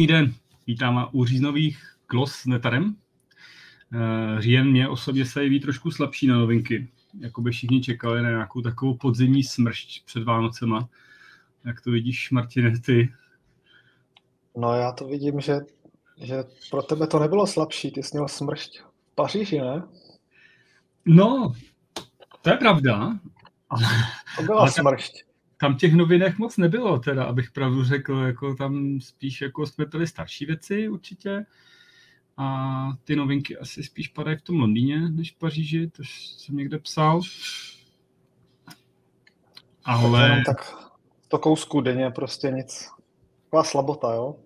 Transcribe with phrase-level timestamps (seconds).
[0.00, 0.34] Krásný den,
[0.66, 2.96] vítám u říznových klos s netarem.
[3.94, 6.88] Eh, říjen mě osobně se jeví trošku slabší na novinky,
[7.18, 10.88] jako by všichni čekali na nějakou takovou podzimní smršť před Vánocema.
[11.64, 13.12] Jak to vidíš, Martine, ty?
[14.56, 15.60] No já to vidím, že,
[16.16, 19.82] že pro tebe to nebylo slabší, ty jsi měl smršť v Paříži, ne?
[21.04, 21.52] No,
[22.42, 23.18] to je pravda.
[23.70, 23.82] Ale,
[24.36, 25.29] to byla ale smršť
[25.60, 30.06] tam těch novinek moc nebylo, teda, abych pravdu řekl, jako tam spíš jako jsme byli
[30.06, 31.46] starší věci určitě
[32.36, 36.78] a ty novinky asi spíš padají v tom Londýně než v Paříži, to jsem někde
[36.78, 37.20] psal.
[39.84, 40.42] Ale...
[40.46, 40.74] Tak
[41.28, 42.90] to kousku denně prostě nic.
[43.44, 44.36] Taková slabota, jo?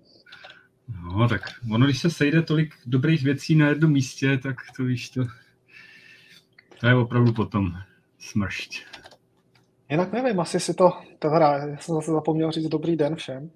[1.02, 5.10] No, tak ono, když se sejde tolik dobrých věcí na jednom místě, tak to víš,
[5.10, 5.24] to,
[6.80, 7.74] to je opravdu potom
[8.18, 8.84] smršť.
[9.94, 13.50] Jinak nevím, asi si to, teda já jsem zase zapomněl říct dobrý den všem.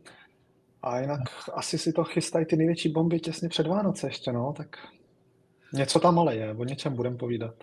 [0.83, 1.21] A jinak
[1.55, 4.77] asi si to chystají ty největší bomby těsně před Vánoce ještě, no, tak
[5.73, 7.55] něco tam ale je, o něčem budem povídat.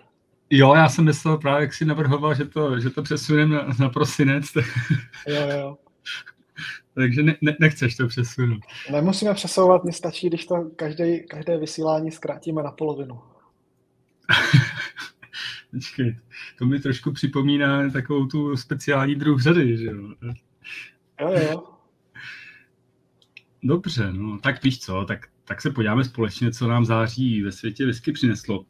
[0.50, 3.88] Jo, já jsem myslel právě, jak si navrhoval, že to, že to přesuneme na, na
[3.88, 4.52] prosinec.
[4.52, 4.64] Tak...
[5.28, 5.76] Jo, jo.
[6.94, 8.60] Takže ne, ne, nechceš to přesunout.
[8.92, 13.20] Nemusíme přesouvat, mně stačí, když to každé, každé vysílání zkrátíme na polovinu.
[15.76, 16.16] Počkej,
[16.58, 20.14] to mi trošku připomíná takovou tu speciální druh řady, že jo?
[21.20, 21.64] Jo, jo.
[23.62, 27.86] Dobře, no, tak víš co, tak, tak se podíváme společně, co nám září ve světě
[27.86, 28.66] whisky přineslo.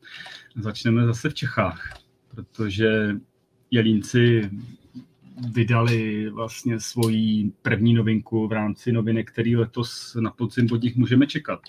[0.57, 3.17] Začneme zase v Čechách, protože
[3.71, 4.51] Jelínci
[5.53, 11.27] vydali vlastně svoji první novinku v rámci novinek, který letos na podzim od nich můžeme
[11.27, 11.61] čekat.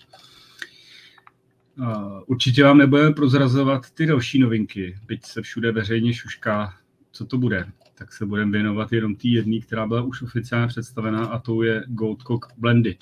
[2.25, 6.73] Určitě vám nebudeme prozrazovat ty další novinky, byť se všude veřejně šušká,
[7.11, 7.65] co to bude.
[7.95, 11.83] Tak se budeme věnovat jenom té jedné, která byla už oficiálně představená, a to je
[11.87, 12.97] Goldcock Blended.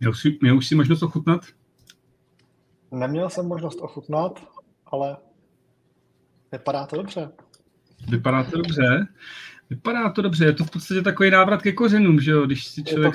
[0.00, 1.46] Měl jsi, měl už si možnost ochutnat?
[2.90, 4.48] Neměl jsem možnost ochutnat,
[4.86, 5.16] ale
[6.52, 7.30] vypadá to dobře.
[8.08, 9.06] Vypadá to dobře.
[9.70, 10.44] Vypadá to dobře.
[10.44, 12.46] Je to v podstatě takový návrat ke kořenům, že jo?
[12.46, 13.14] Když si člověk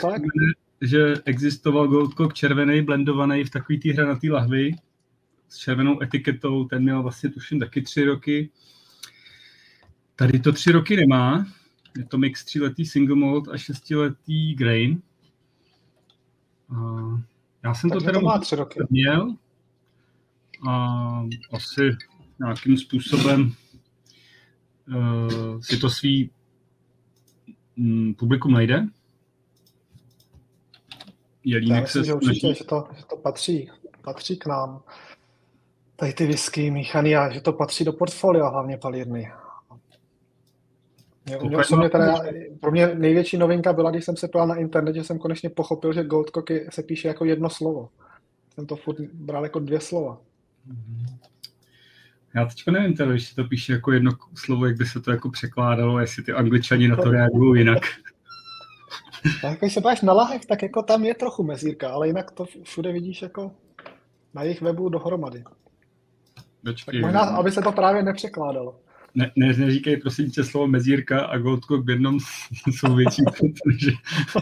[0.81, 4.72] že existoval Goldcock červený, blendovaný v takový té hranatý lahvi
[5.50, 8.50] s červenou etiketou, ten měl vlastně tuším taky tři roky.
[10.16, 11.46] Tady to tři roky nemá,
[11.97, 15.02] je to mix tříletý single malt a šestiletý grain.
[16.69, 16.75] A
[17.64, 18.80] já jsem tak to teda má tři roky.
[18.90, 19.35] měl
[20.68, 21.97] a asi
[22.40, 23.53] nějakým způsobem
[24.88, 26.30] uh, si to svý
[27.78, 28.88] um, publikum najde.
[31.45, 34.81] Jelínek Já myslím, se že určitě, že to, že to patří, patří k nám.
[35.95, 39.31] Tady ty whisky míchaný a že to patří do portfolia hlavně palírny.
[41.25, 42.22] Mě, mě osobně teda,
[42.59, 45.94] pro mě největší novinka byla, když jsem se ptal na internet, že jsem konečně pochopil,
[45.94, 47.89] že Goldcock se píše jako jedno slovo.
[48.53, 50.22] Jsem to furt bral jako dvě slova.
[52.35, 55.11] Já teď nevím, teda, když se to píše jako jedno slovo, jak by se to
[55.11, 57.84] jako překládalo, jestli ty angličani na to reagují jinak.
[59.44, 62.31] A jako když se páš na lahech, tak jako tam je trochu mezírka, ale jinak
[62.31, 63.52] to všude vidíš jako
[64.34, 65.44] na jejich webu dohromady.
[66.63, 68.80] Tak možná, aby se to právě nepřekládalo.
[69.16, 72.19] Ne, ne, neříkej prosím tě slovo mezírka a Goldcock v jednom
[72.68, 73.91] jsou větší, protože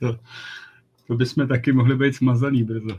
[0.00, 0.18] to,
[1.06, 2.98] to bychom taky mohli být smazaný brzo.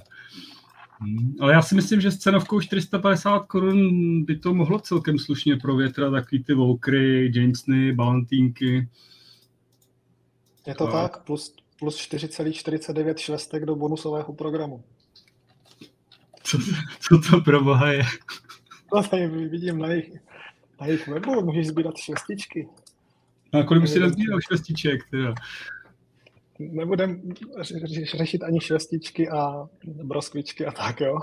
[1.00, 5.58] Hmm, ale já si myslím, že s cenovkou 450 korun by to mohlo celkem slušně
[5.58, 8.88] provětrat takový ty Volkry, Jamesny, Balantínky.
[10.68, 10.92] Je to no.
[10.92, 14.84] tak, plus, plus 4,49 švestek do bonusového programu.
[16.44, 16.58] Co,
[17.00, 18.04] co to pro boha je?
[18.94, 20.12] No tady vidím na jejich,
[20.82, 22.68] na jejich webu, můžeš sbírat švestičky.
[23.54, 25.34] No a kolik už si nazbíral švestiček teda?
[26.60, 27.22] Nebudem
[28.18, 31.20] řešit ani švestičky a broskvičky a tak, jo.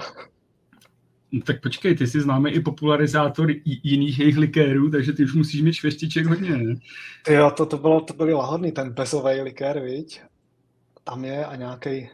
[1.32, 5.62] No, tak počkej, ty jsi známý i popularizátor jiných jejich likérů, takže ty už musíš
[5.62, 6.74] mít švestiček hodně, ne?
[7.28, 10.20] Jo, to, to, bylo, to byly lahodný, ten bezový likér, viď?
[11.04, 12.08] Tam je a nějaký,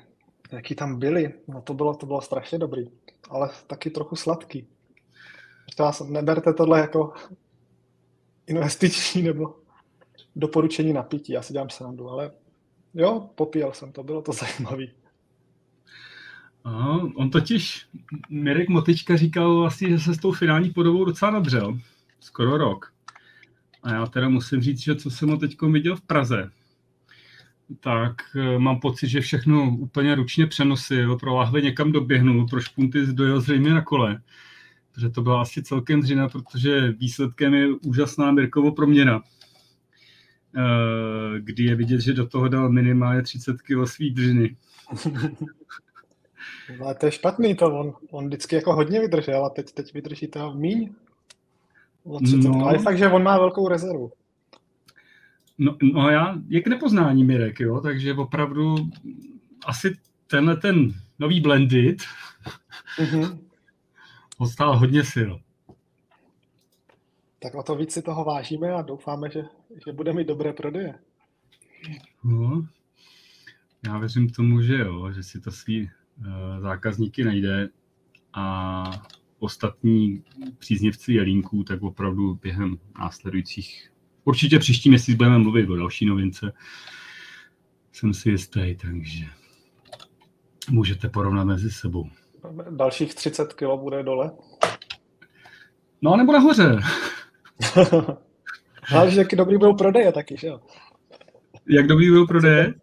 [0.52, 2.90] jaký tam byly, no to bylo, to bylo strašně dobrý,
[3.30, 4.66] ale taky trochu sladký.
[5.78, 7.12] Vás neberte tohle jako
[8.46, 9.54] investiční nebo
[10.36, 12.30] doporučení na pití, já si dělám srandu, ale
[12.94, 14.92] jo, popíjel jsem to, bylo to zajímavý.
[16.68, 17.86] Aha, on totiž,
[18.30, 21.78] Mirek Motička říkal vlastně, že se s tou finální podobou docela nadřel.
[22.20, 22.92] Skoro rok.
[23.82, 26.50] A já teda musím říct, že co jsem ho teď viděl v Praze,
[27.80, 33.06] tak eh, mám pocit, že všechno úplně ručně přenosil, pro lahve někam doběhnul, pro špunty
[33.06, 34.22] dojel zřejmě na kole.
[34.92, 39.22] Protože to byla asi celkem dřina, protože výsledkem je úžasná Mirkovo proměna.
[41.38, 44.56] kdy je vidět, že do toho dal minimálně 30 kg svý dřiny.
[46.80, 50.28] Ale to je špatný to, on, on vždycky jako hodně vydržel a teď, teď vydrží
[50.28, 50.94] to míň.
[52.04, 52.66] O 30 no.
[52.66, 54.12] Ale fakt, že on má velkou rezervu.
[55.58, 58.76] No, no já, je k nepoznání Mirek, jo, takže opravdu
[59.66, 61.96] asi tenhle ten nový blended
[62.98, 63.38] mm-hmm.
[64.52, 65.32] stál hodně sil.
[67.42, 69.42] Tak o to víc si toho vážíme a doufáme, že,
[69.86, 70.94] že bude mít dobré prodeje.
[72.24, 72.66] No,
[73.86, 75.90] já věřím tomu, že jo, že si to svý
[76.60, 77.68] zákazníky najde
[78.32, 78.84] a
[79.38, 80.24] ostatní
[80.58, 83.92] příznivci jelínků, tak opravdu během následujících,
[84.24, 86.52] určitě příští měsíc budeme mluvit o další novince,
[87.92, 89.24] jsem si jistý, takže
[90.70, 92.10] můžete porovnat mezi sebou.
[92.70, 94.30] Dalších 30 kg bude dole?
[96.02, 96.76] No, nebo nahoře.
[98.94, 100.60] Ale že dobrý byl prodeje taky, že jo?
[101.68, 102.74] Jak dobrý byl prodeje?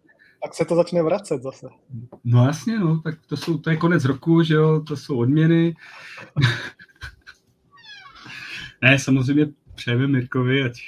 [0.42, 1.66] Tak se to začne vracet zase.
[2.24, 5.76] No jasně, no, tak to, jsou, to je konec roku, že jo, to jsou odměny.
[8.82, 10.78] ne, samozřejmě přejeme Mirkovi, ať,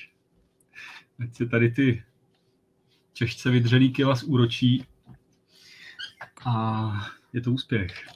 [1.21, 2.03] ať se tady ty
[3.12, 4.85] těžce vydřený kila úročí
[6.47, 6.93] a
[7.33, 8.06] je to úspěch.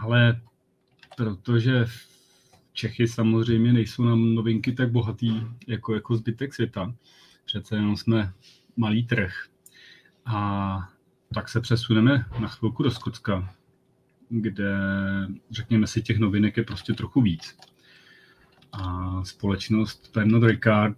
[0.00, 0.40] Ale
[1.16, 1.84] protože
[2.72, 6.94] Čechy samozřejmě nejsou na novinky tak bohatý jako, jako zbytek světa.
[7.46, 8.32] Přece jenom jsme
[8.76, 9.32] malý trh.
[10.26, 10.88] A
[11.34, 13.54] tak se přesuneme na chvilku do Skotska,
[14.28, 14.74] kde,
[15.50, 17.56] řekněme si, těch novinek je prostě trochu víc.
[18.72, 20.96] A společnost Pernod Ricard,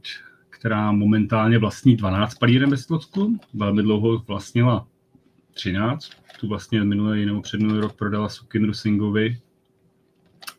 [0.50, 4.87] která momentálně vlastní 12 palíren ve Skotsku, velmi dlouho vlastnila
[5.55, 6.11] 13.
[6.41, 9.41] Tu vlastně minulý nebo předminulý rok prodala Sukin Rusingovi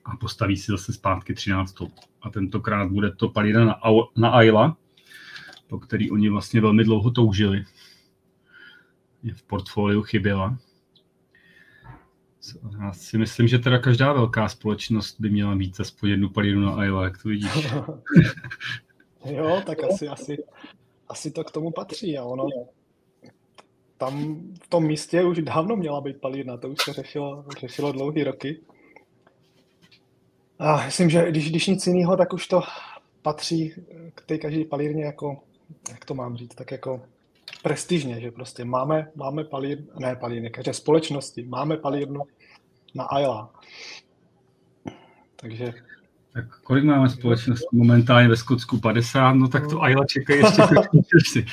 [0.06, 1.76] a postaví si zase zpátky 13.
[2.22, 3.80] A tentokrát bude to palíra na,
[4.18, 4.78] na Ayla,
[5.70, 7.64] po který oni vlastně velmi dlouho toužili.
[9.24, 10.58] Je v portfoliu chyběla.
[12.80, 16.76] Já si myslím, že teda každá velká společnost by měla mít aspoň jednu palíru na
[16.76, 17.68] Ayla, jak to vidíš.
[19.26, 20.38] jo, tak asi, asi,
[21.10, 22.48] asi to k tomu patří a ono
[23.98, 28.24] tam v tom místě už dávno měla být palírna, to už se řešilo, řešilo dlouhý
[28.24, 28.60] roky.
[30.60, 32.62] A myslím, že když, když nic jiného, tak už to
[33.22, 33.74] patří
[34.16, 35.38] k té každé palírně jako,
[35.92, 37.02] jak to mám říct, tak jako
[37.64, 42.22] prestižně, že prostě máme, máme palír, ne palírny, každé společnosti, máme palírnu
[42.96, 43.52] na Ayla.
[45.36, 45.74] Takže
[46.34, 48.80] tak kolik máme společností momentálně ve Skotsku?
[48.80, 49.34] 50?
[49.34, 49.82] No tak to no.
[49.82, 50.64] Ayla čekají ještě
[51.32, 51.46] si.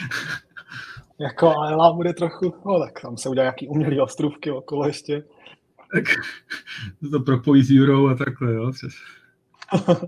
[1.18, 5.24] jako Ayla bude trochu, no tak tam se udělá nějaký umělý ostrůvky okolo ještě
[5.92, 6.04] tak
[7.10, 8.72] to propojí s Jurou a takhle, jo.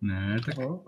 [0.00, 0.84] Ne, tak no.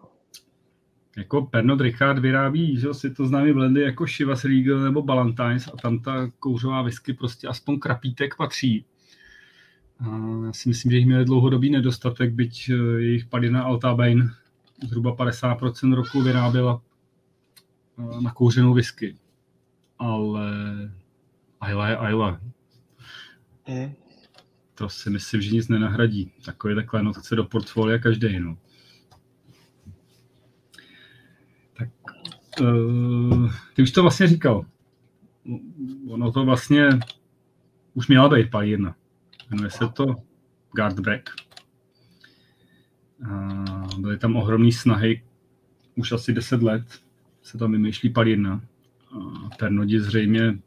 [1.16, 5.76] Jako Pernod Ricard vyrábí, že si to známý blendy jako Chivas Regal nebo Ballantines a
[5.76, 8.84] tam ta kouřová whisky prostě aspoň krapítek patří.
[10.00, 10.06] A
[10.46, 14.31] já si myslím, že jich měli dlouhodobý nedostatek, byť eh, jejich padina Alta Bain
[14.82, 16.82] zhruba 50% roku vyráběla
[17.98, 19.17] eh, na kouřenou whisky.
[19.98, 20.50] Ale
[21.60, 22.41] Ayla je Ayla.
[23.69, 23.94] Mm.
[24.74, 26.32] To si myslím, že nic nenahradí.
[26.44, 28.41] Takový takhle no, chce do portfolia každý.
[28.41, 28.56] No.
[31.79, 32.32] Tak, uh,
[33.75, 34.65] ty už to vlastně říkal.
[36.08, 36.89] Ono to vlastně
[37.94, 38.96] už měla být jedna.
[39.51, 40.15] Jmenuje se to
[40.77, 41.31] Guardback.
[43.20, 45.23] Uh, byly tam ohromné snahy,
[45.96, 46.84] už asi 10 let
[47.43, 48.61] se tam vymýšlí jedna.
[49.17, 50.58] Uh, Pernodi zřejmě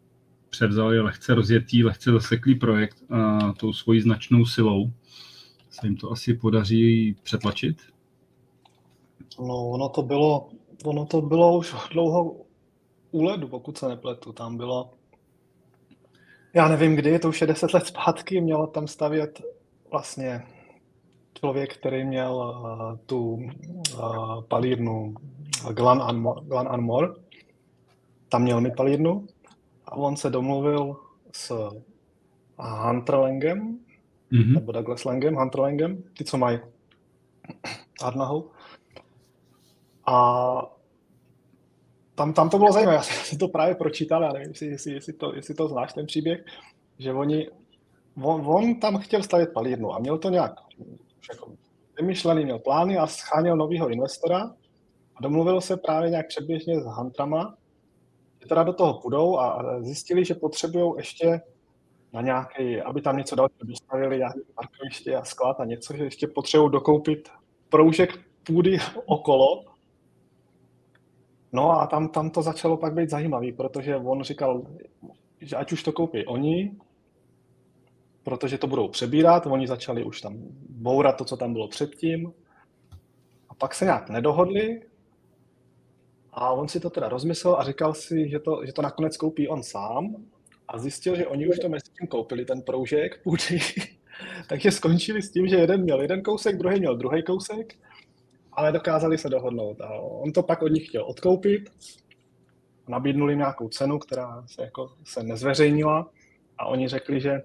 [0.50, 4.92] převzali lehce rozjetý, lehce zaseklý projekt a tou svojí značnou silou
[5.82, 7.78] se jim to asi podaří přetlačit?
[9.40, 10.50] No, ono to bylo,
[10.86, 12.36] ono to bylo už dlouho
[13.12, 14.34] u ledu, pokud se nepletu.
[14.34, 14.94] Tam bylo,
[16.54, 19.42] já nevím kdy, to už je deset let zpátky, měl tam stavět
[19.92, 20.44] vlastně
[21.40, 25.14] člověk, který měl uh, tu uh, palírnu
[25.74, 26.02] Glan
[26.68, 27.08] and More.
[28.30, 29.28] Tam měl mi palírnu
[29.86, 30.96] a on se domluvil
[31.32, 31.72] s
[32.58, 33.80] Hunterlangem,
[34.32, 34.54] mm-hmm.
[34.54, 36.60] nebo Douglas Langem, Hunterlangem, ty, co mají
[38.02, 38.52] Arnahu.
[40.08, 40.62] A
[42.16, 45.14] tam, tam to bylo zajímavé, já jsem to právě pročítal, já nevím, jestli, jestli, jestli,
[45.14, 46.46] to, jestli to znáš, ten příběh,
[47.00, 47.50] že oni,
[48.24, 50.54] on, on tam chtěl stavět palírnu a měl to nějak
[51.30, 51.52] jako
[52.00, 54.54] vymyšlený, měl plány a scháněl nového investora
[55.16, 57.58] a domluvil se právě nějak předběžně s Huntrama,
[58.48, 61.42] teda do toho půjdou a zjistili, že potřebují ještě
[62.14, 66.28] na nějaký, aby tam něco dalšího dostavili, nějaké parkoviště a sklad a něco, že ještě
[66.28, 67.30] potřebují dokoupit
[67.70, 69.77] proužek půdy okolo.
[71.54, 74.62] No a tam, tam to začalo pak být zajímavý, protože on říkal,
[75.42, 76.72] že ať už to koupí oni,
[78.24, 80.38] protože to budou přebírat, oni začali už tam
[80.70, 82.34] bourat to, co tam bylo předtím.
[83.50, 84.82] A pak se nějak nedohodli
[86.34, 89.48] a on si to teda rozmyslel a říkal si, že to, že to nakonec koupí
[89.48, 90.16] on sám
[90.68, 93.60] a zjistil, že oni už to mezi tím koupili, ten proužek půdy.
[94.50, 97.76] Takže skončili s tím, že jeden měl jeden kousek, druhý měl druhý kousek,
[98.58, 99.82] ale dokázali se dohodnout.
[99.82, 101.70] A on to pak od nich chtěl odkoupit,
[102.88, 106.10] nabídnuli nějakou cenu, která se, jako, se nezveřejnila
[106.58, 107.42] a oni řekli, že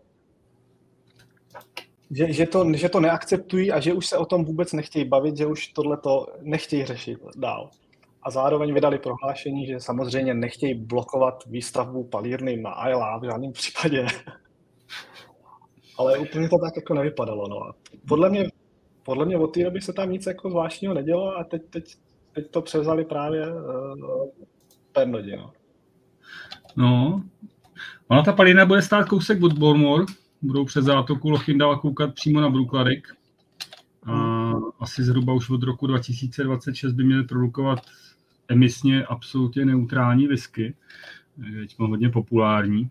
[2.14, 5.36] že, že, to, že to neakceptují a že už se o tom vůbec nechtějí bavit,
[5.36, 7.70] že už tohle to nechtějí řešit dál.
[8.22, 14.06] A zároveň vydali prohlášení, že samozřejmě nechtějí blokovat výstavbu palírny na Ayla v žádném případě.
[15.98, 17.48] Ale úplně to tak jako nevypadalo.
[17.48, 17.62] No.
[17.62, 17.74] A
[18.08, 18.48] podle mě,
[19.02, 21.96] podle mě od té doby se tam nic jako zvláštního nedělo a teď, teď,
[22.32, 24.28] teď to převzali právě uh,
[24.92, 25.36] Pernodi.
[25.36, 25.52] No.
[26.76, 27.22] no,
[28.08, 30.04] ona ta palírna bude stát kousek od Bormore,
[30.42, 33.08] budou přes zátoku Lochindala koukat přímo na Brukladek.
[34.06, 37.78] A asi zhruba už od roku 2026 by měli produkovat
[38.48, 40.74] emisně absolutně neutrální whisky.
[41.60, 42.90] Teď hodně populární.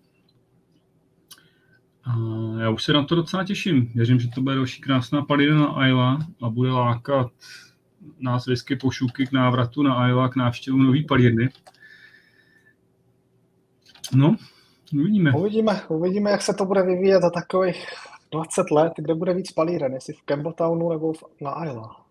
[2.03, 2.15] A
[2.62, 3.91] já už se na to docela těším.
[3.96, 7.31] Věřím, že to bude další krásná palina na Ayla a bude lákat
[8.20, 11.50] nás whisky pošuky k návratu na Ayla, k návštěvu nový palírny.
[14.13, 14.36] No,
[14.93, 15.31] Uvidíme.
[15.31, 17.88] Uvidíme, uvidíme, jak se to bude vyvíjet za takových
[18.31, 22.05] 20 let, kde bude víc palíren, jestli v Campbelltownu nebo v, na Isla.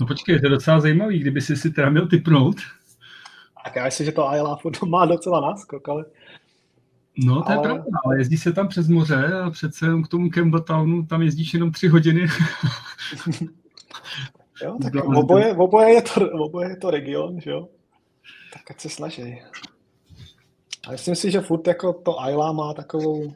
[0.00, 2.56] No počkej, to je docela zajímavý, kdyby si si teda měl typnout.
[3.64, 6.04] Tak já myslím, že to Isla má docela náskok, ale...
[7.16, 7.56] No, to ale...
[7.56, 11.54] je pravda, ale jezdí se tam přes moře a přece k tomu Campbelltownu tam jezdíš
[11.54, 12.20] jenom tři hodiny.
[14.62, 17.68] jo, tak oboje, oboje, je to, oboje je to region, že jo?
[18.52, 19.42] Tak ať se snaží.
[20.88, 23.34] A myslím si, že furt jako to Ayla má takovou,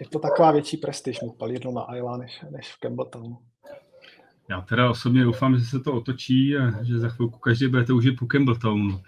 [0.00, 3.38] je to taková větší prestiž mít palírnu na Ayla než, než v Campbelltownu.
[4.48, 8.18] Já teda osobně doufám, že se to otočí a že za chvilku každý bude toužit
[8.18, 9.02] po Campbelltownu.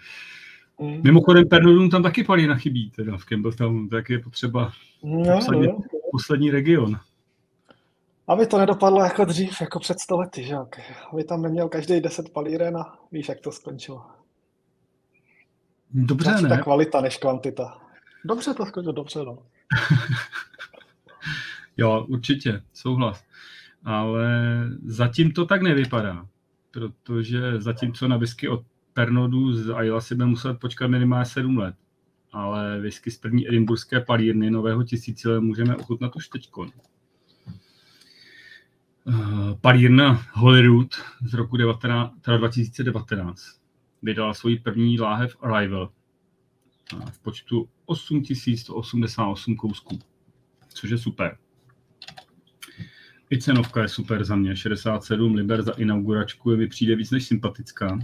[0.81, 1.01] Mm.
[1.03, 4.71] Mimochodem Pernodum tam taky palína chybí, teda v Campbelltownu, tak je potřeba
[5.03, 5.79] no, no.
[6.11, 6.99] poslední region.
[8.27, 10.55] Aby to nedopadlo jako dřív, jako před stolety, že
[11.13, 14.05] Aby tam neměl každý 10 palíren a víš, jak to skončilo.
[15.91, 16.49] Dobře, Radši ne?
[16.49, 17.81] ta kvalita než kvantita.
[18.25, 19.37] Dobře to skončilo, dobře, no.
[21.77, 23.23] jo, určitě, souhlas.
[23.83, 24.29] Ale
[24.85, 26.27] zatím to tak nevypadá,
[26.71, 28.63] protože zatímco na whisky od
[28.97, 31.75] Pernodu z Ayla si bude muset počkat minimálně 7 let,
[32.31, 36.49] ale whisky z první edinburské palírny nového tisíciletí můžeme ochutnat už teď.
[36.57, 36.67] Uh,
[39.61, 43.41] palírna Holyrood z roku 19, teda 2019
[44.01, 45.91] vydala svoji první láhev Arrival
[47.11, 49.99] v počtu 8188 kousků,
[50.69, 51.37] což je super.
[53.31, 57.27] I cenovka je super za mě, 67 liber za inauguračku je mi přijde víc než
[57.27, 57.99] sympatická.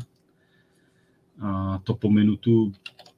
[1.42, 2.72] A to po minutu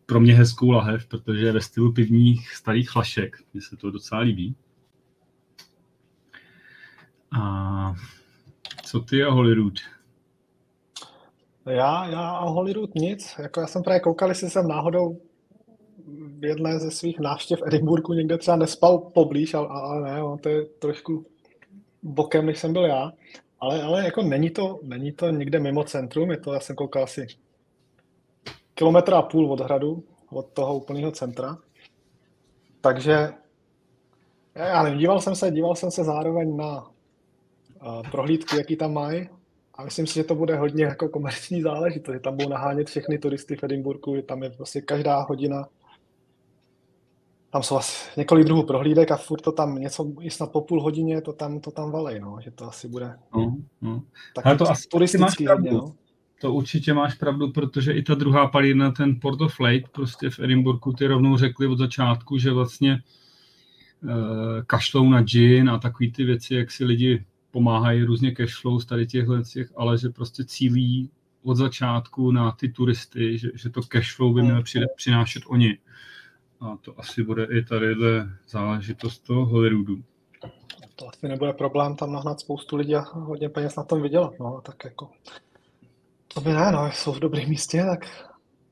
[0.06, 3.38] pro mě hezkou lahev, protože je ve stylu pivních starých flašek.
[3.54, 4.56] Mně se to docela líbí.
[7.32, 7.94] A
[8.84, 9.74] co ty a Holyrood?
[11.66, 13.36] Já, já a Holyrood nic.
[13.40, 15.22] Jako já jsem právě koukal, jestli jsem náhodou
[16.40, 20.50] v jedné ze svých návštěv Edinburgu někde třeba nespal poblíž, ale, ale ne, on to
[20.50, 21.26] je trošku
[22.04, 23.12] bokem, než jsem byl já.
[23.60, 27.04] Ale, ale jako není to, není to někde mimo centrum, je to, já jsem koukal
[27.04, 27.28] asi
[28.76, 31.58] kilometr a půl od hradu, od toho úplného centra.
[32.82, 33.34] Takže
[34.56, 39.30] já nevím, díval jsem se, díval jsem se zároveň na uh, prohlídky, jaký tam mají
[39.74, 43.18] a myslím si, že to bude hodně jako komerční záležitost, že tam budou nahánět všechny
[43.18, 45.68] turisty v Edinburgu, tam je prostě každá hodina
[47.56, 50.82] tam jsou asi několik druhů prohlídek a furt to tam něco, i snad po půl
[50.82, 54.02] hodině to tam, to tam valej, no, že to asi bude no, no.
[54.36, 55.96] Tak to asi turistický hodně, no.
[56.42, 60.40] To určitě máš pravdu, protože i ta druhá palírna, ten Port of Lake, prostě v
[60.40, 63.04] Edinburgu, ty rovnou řekli od začátku, že vlastně
[64.04, 64.10] uh,
[64.68, 69.08] kašlou na gin a takový ty věci, jak si lidi pomáhají různě cashflow z tady
[69.08, 71.10] těchhle těch, ale že prostě cílí
[71.44, 74.64] od začátku na ty turisty, že, že to cashflow by měl
[74.96, 75.78] přinášet oni.
[76.62, 80.04] A to asi bude i tadyhle záležitost toho Hollywoodu.
[80.96, 84.62] To asi nebude problém tam nahnat spoustu lidí a hodně peněz na tom vydělat, no,
[84.66, 85.10] tak jako
[86.36, 88.30] to by ne, no, jsou v dobrém místě, tak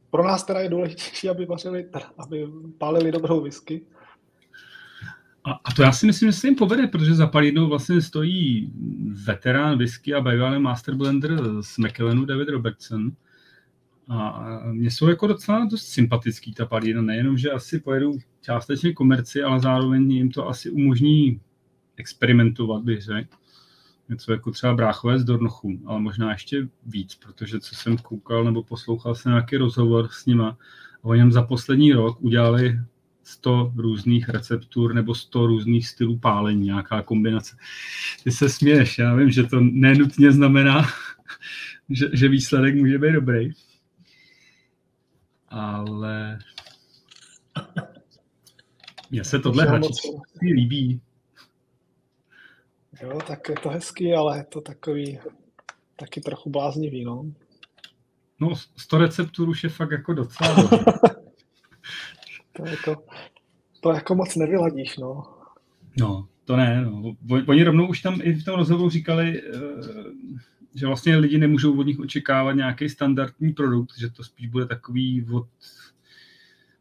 [0.10, 3.82] pro nás teda je důležitější, aby vařili, aby pálili dobrou whisky.
[5.44, 8.72] A, a to já si myslím, že se jim povede, protože za palidnou vlastně stojí
[9.26, 13.12] veterán whisky a bývalý master blender z McKellenu David Robertson.
[14.10, 19.44] A mě jsou jako docela dost sympatický ta palína, nejenom, že asi pojedu částečně komerci,
[19.44, 21.42] ale zároveň jim to asi umožní
[21.98, 23.36] experimentovat, bych řekl.
[24.10, 28.64] Něco jako třeba bráchové z Dornochu, ale možná ještě víc, protože co jsem koukal nebo
[28.64, 30.58] poslouchal jsem nějaký rozhovor s nima,
[31.04, 32.80] a oni za poslední rok udělali
[33.24, 37.58] 100 různých receptur nebo 100 různých stylů pálení, nějaká kombinace.
[38.24, 40.88] Ty se směješ, já vím, že to nenutně znamená,
[41.90, 43.52] že, že výsledek může být dobrý.
[45.48, 46.40] Ale
[49.12, 51.02] mně se tohle hračičství líbí.
[53.04, 55.20] Jo, tak je to hezký, ale je to takový
[55.96, 57.26] taky trochu bláznivý, no.
[58.40, 60.56] No, 100 receptur už je fakt jako docela.
[62.54, 63.04] to, jako,
[63.82, 65.24] to jako moc nevyladíš, no.
[66.00, 67.16] No, to ne, no.
[67.48, 69.52] Oni rovnou už tam i v tom rozhovoru říkali, eh,
[70.76, 75.26] že vlastně lidi nemůžou od nich očekávat nějaký standardní produkt, že to spíš bude takový
[75.34, 75.48] od,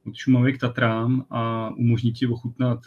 [0.07, 2.81] od Šumavy k Tatrám a umožní ti ochutnat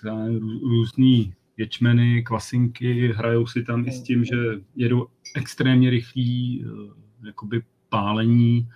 [0.61, 4.35] různý ječmeny, kvasinky, hrajou si tam i s tím, že
[4.75, 8.69] jedou extrémně rychlý eh, jakoby pálení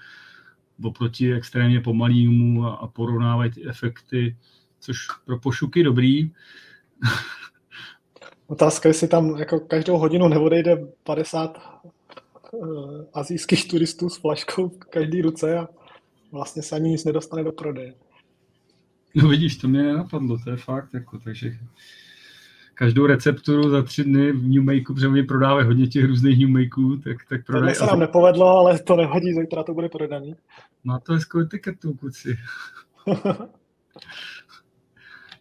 [0.83, 4.37] oproti extrémně pomalýmu a, a porovnávají ty efekty,
[4.79, 6.31] což pro pošuky dobrý.
[8.47, 11.81] Otázka, jestli tam jako každou hodinu neodejde 50
[12.51, 15.67] uh, azijských turistů s flaškou v každý ruce a
[16.31, 17.93] vlastně se ani nic nedostane do prodeje.
[19.15, 21.57] No vidíš, to mě nenapadlo, to je fakt, jako, takže
[22.79, 26.49] každou recepturu za tři dny v New Makeu, protože oni prodávají hodně těch různých New
[26.49, 27.75] Makeů, tak, tak prodají.
[27.75, 30.35] se nám nepovedlo, ale to nevadí, zítra to bude prodaný.
[30.83, 32.37] Má to hezkou etiketu, kuci.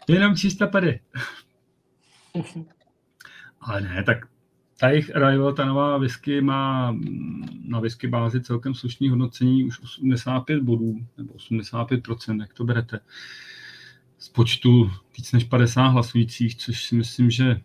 [0.08, 1.00] Jenom čistá pady.
[3.60, 4.18] ale ne, tak
[4.80, 6.96] ta jejich Arrival, ta nová whisky má
[7.64, 13.00] na whisky bázi celkem slušný hodnocení už 85 bodů, nebo 85%, jak to berete
[14.18, 17.60] z počtu víc než 50 hlasujících, což si myslím, že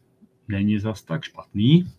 [0.48, 1.92] není zas tak špatný.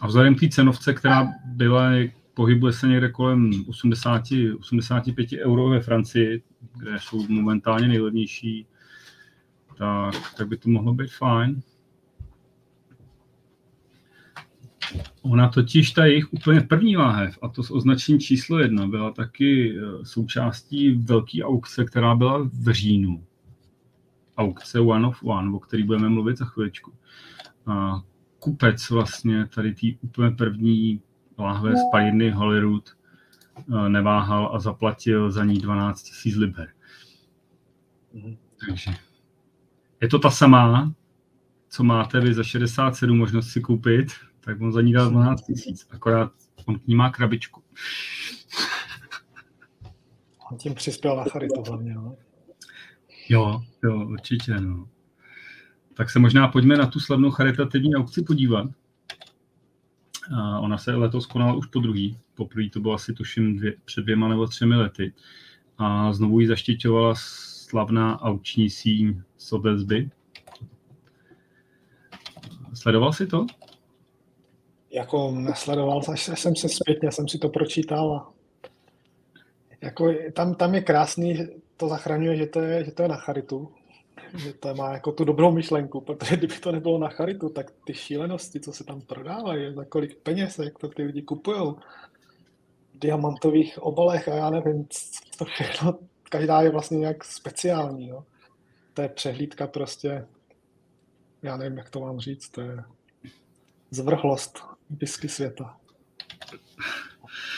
[0.00, 1.90] A vzhledem k té cenovce, která byla,
[2.34, 4.22] pohybuje se někde kolem 80,
[4.58, 6.42] 85 euro ve Francii,
[6.76, 8.66] kde jsou momentálně nejlevnější,
[9.78, 11.62] tak, tak by to mohlo být fajn.
[15.22, 19.78] Ona totiž ta jejich úplně první láhev, a to s označením číslo jedna, byla taky
[19.78, 23.24] eh, součástí velké aukce, která byla v říjnu.
[24.36, 26.92] Aukce One of One, o který budeme mluvit za chviličku.
[27.66, 28.02] A
[28.38, 31.00] kupec vlastně tady tý úplně první
[31.38, 32.90] láhve z palírny Holyrood
[33.58, 36.68] eh, neváhal a zaplatil za ní 12 000 liber.
[38.66, 38.90] Takže
[40.00, 40.94] je to ta samá,
[41.68, 44.08] co máte vy za 67 možnost si koupit,
[44.44, 46.32] tak on za ní dal 12 tisíc, akorát
[46.66, 47.62] on k ní má krabičku.
[50.52, 52.16] On tím přispěl na charitu hlavně, no.
[53.28, 54.88] Jo, jo, určitě, no.
[55.94, 58.66] Tak se možná pojďme na tu slavnou charitativní aukci podívat.
[60.36, 62.18] A ona se letos konala už po druhý.
[62.34, 65.12] Poprvé to bylo asi tuším dvě, před dvěma nebo třemi lety.
[65.78, 70.10] A znovu ji zaštiťovala slavná aukční síň Sotheby's.
[72.74, 73.46] Sledoval si to?
[74.94, 78.32] Jako nesledoval, až jsem se zpětně, jsem si to pročítal a
[79.80, 83.72] jako tam, tam je krásný, to zachraňuje, že to je, že to je na charitu,
[84.36, 87.94] že to má jako tu dobrou myšlenku, protože kdyby to nebylo na charitu, tak ty
[87.94, 91.74] šílenosti, co se tam prodávají, za kolik peněz, jak to ty lidi kupují,
[92.94, 94.88] v diamantových obalech a já nevím,
[95.38, 95.98] to všechno,
[96.30, 98.24] každá je vlastně nějak speciální, jo.
[98.94, 100.26] To je přehlídka prostě,
[101.42, 102.84] já nevím, jak to mám říct, to je
[103.90, 105.76] zvrhlost whisky světa.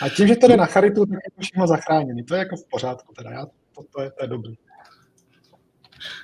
[0.03, 2.25] A tím, že to jde na charitu, tak je to všechno zachráněný.
[2.25, 4.55] To je jako v pořádku, teda já, to, to, je, to je dobrý.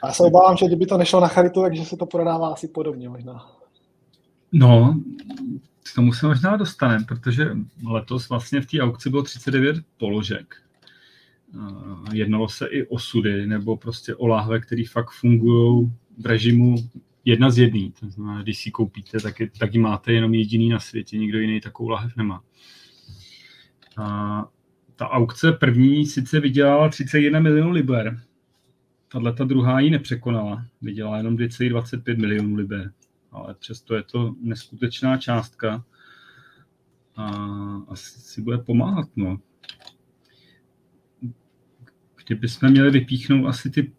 [0.02, 2.68] A já se obávám, že kdyby to nešlo na charitu, takže se to prodává asi
[2.68, 3.46] podobně možná.
[4.52, 5.00] No,
[5.92, 7.50] k tomu se možná dostaneme, protože
[7.86, 10.54] letos vlastně v té aukci bylo 39 položek.
[12.12, 16.76] Jednalo se i o sudy, nebo prostě o láhve, které fakt fungují v režimu
[17.24, 17.92] jedna z jedný.
[18.00, 21.38] To znamená, když si koupíte, tak, je, tak ji máte jenom jediný na světě, nikdo
[21.38, 22.44] jiný takovou lahev nemá.
[23.96, 24.44] A
[24.96, 28.22] ta aukce první sice vydělala 31 milionů liber,
[29.08, 32.92] tahle ta druhá ji nepřekonala, vydělala jenom 2,25 milionů liber,
[33.30, 35.84] ale přesto je to neskutečná částka
[37.16, 37.26] a
[37.88, 39.08] asi si bude pomáhat.
[39.16, 39.38] No.
[42.26, 43.92] Kdybychom měli vypíchnout asi ty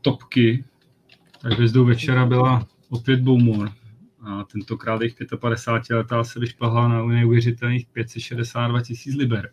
[0.00, 0.64] topky,
[1.44, 3.70] Tak hvězdou večera byla opět Bowmore.
[4.20, 9.50] A tentokrát jich 55 letá se vyšplhla na neuvěřitelných 562 tisíc liber.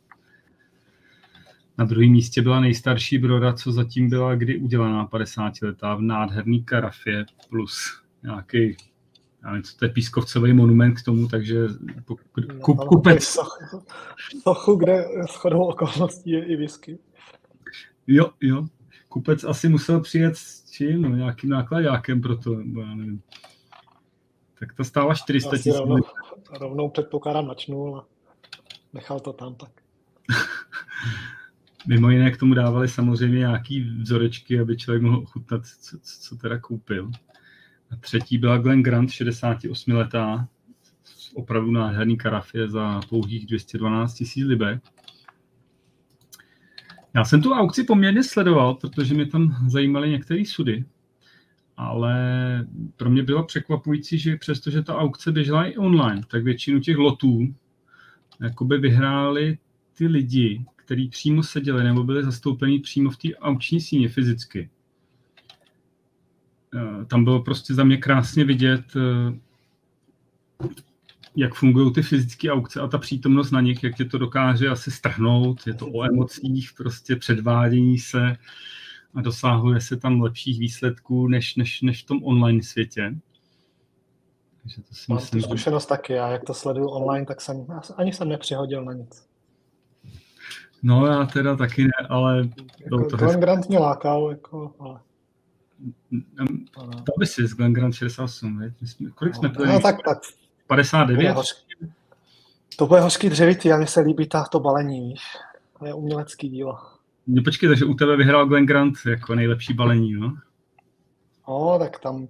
[1.78, 6.64] Na druhém místě byla nejstarší broda, co zatím byla kdy udělaná 50 letá v nádherný
[6.64, 8.78] karafě plus nějaký
[9.44, 11.58] já nevím, co to je pískovcový monument k tomu, takže
[12.62, 13.38] kup, kupec.
[14.44, 17.00] Sochu, kde shodou okolností je i whisky.
[18.08, 18.68] Jo, jo.
[19.10, 23.22] Kupec asi musel přijet s čím, no, nějakým nákladákem pro to, nebo já nevím.
[24.60, 25.76] Tak to stála 400 tisíc.
[25.76, 25.98] Rovnou,
[26.60, 28.06] rovnou předpokládám načnul a
[28.94, 29.72] nechal to tam tak.
[31.88, 36.60] Mimo jiné k tomu dávali samozřejmě nějaký vzorečky, aby člověk mohl ochutnat, co, co teda
[36.60, 37.12] koupil.
[37.92, 40.48] A třetí byla Glen Grant, 68-letá,
[41.34, 44.82] opravdu nádherný karafě za pouhých 212 tisíc liber.
[47.14, 50.86] Já jsem tu aukci poměrně sledoval, protože mě tam zajímaly některé sudy,
[51.78, 52.16] ale
[52.98, 57.56] pro mě bylo překvapující, že přestože ta aukce běžela i online, tak většinu těch lotů
[58.42, 59.58] jakoby vyhráli
[59.98, 64.70] ty lidi, kteří přímo seděli nebo byli zastoupení přímo v té aukční síně fyzicky.
[66.76, 69.40] Eh, tam bylo prostě za mě krásně vidět, eh,
[71.36, 74.92] jak fungují ty fyzické aukce a ta přítomnost na nich, jak tě to dokáže asi
[74.92, 78.38] strhnout, je to o emocích, prostě předvádění se
[79.16, 83.16] a dosáhuje se tam lepších výsledků než, než, než v tom online světě.
[84.62, 85.88] Takže to si Mám myslím, zkušenost že...
[85.88, 87.66] taky, já jak to sleduju online, tak jsem,
[87.98, 89.28] ani jsem nepřihodil na nic.
[90.84, 92.50] No já teda taky ne, ale...
[92.80, 95.00] Jako, to Glenn Grant mě lákal, jako, ale...
[96.82, 98.74] To by si z Glen Grant 68, ne?
[99.16, 100.18] Kolik jsme to No tak, tak.
[100.72, 101.36] 59?
[102.76, 105.22] To bude hořký dřevitý a mně se líbí to balení, víš.
[105.80, 106.78] To je umělecký dílo.
[107.28, 110.38] No počkej, takže u tebe vyhrál Glen Grant jako nejlepší balení, no?
[111.48, 112.28] No, tak tam,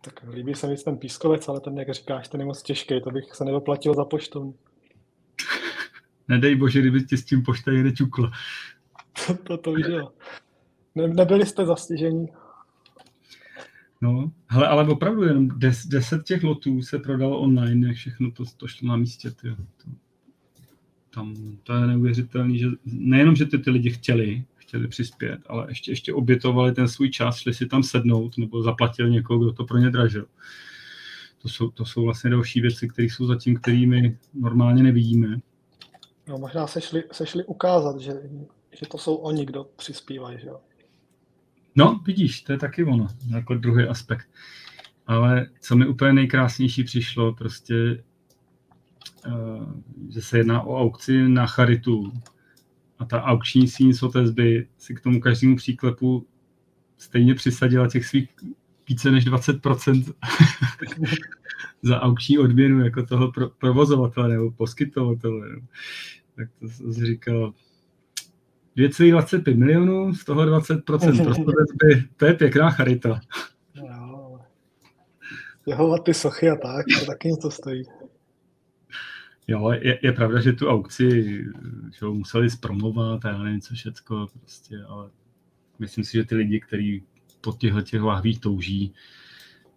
[0.00, 3.10] tak líbí se mi ten pískovec, ale ten, jak říkáš, ten je moc těžký, to
[3.10, 4.54] bych se nedoplatil za poštou.
[6.28, 8.30] Nedej bože, kdyby tě s tím pošta jde čukla.
[9.26, 10.12] to, to, to víš, jo.
[10.94, 12.28] Ne, nebyli jste zastižení.
[14.02, 18.44] No, hele, ale opravdu jenom des, deset těch lotů se prodalo online, jak všechno to,
[18.56, 19.30] to šlo na místě.
[19.30, 19.90] Ty, to,
[21.14, 25.92] tam, to je neuvěřitelné, že nejenom, že ty, ty lidi chtěli, chtěli přispět, ale ještě,
[25.92, 29.78] ještě obětovali ten svůj čas, šli si tam sednout nebo zaplatili někoho, kdo to pro
[29.78, 30.26] ně dražil.
[31.42, 35.40] To jsou, to jsou vlastně další věci, které jsou zatím, kterými normálně nevidíme.
[36.28, 38.12] No, možná se šli, se šli ukázat, že,
[38.80, 40.38] že to jsou oni, kdo přispívají.
[40.40, 40.50] Že?
[41.74, 44.28] No, vidíš, to je taky ono, jako druhý aspekt.
[45.06, 48.04] Ale co mi úplně nejkrásnější přišlo, prostě,
[49.26, 49.72] uh,
[50.08, 52.12] že se jedná o aukci na charitu.
[52.98, 56.26] A ta aukční síň Sotesby si k tomu každému příklepu
[56.98, 58.28] stejně přisadila těch svých
[58.88, 60.14] více než 20%
[61.82, 65.48] za aukční odměnu jako toho pro, provozovatele nebo poskytovatele.
[66.36, 67.54] Tak to jsem říkal,
[68.76, 71.44] 2,25 milionů, z toho 20%
[71.84, 73.20] by, to je pěkná charita.
[73.74, 74.40] Jo,
[75.66, 77.84] jeho ty sochy a tak, to taky něco stojí.
[79.48, 81.24] Jo, je, je pravda, že tu aukci
[81.98, 85.10] že museli zpromovat a já nevím co všecko, prostě, ale
[85.78, 87.04] myslím si, že ty lidi, kteří
[87.40, 88.94] po těchto těch lahvích touží,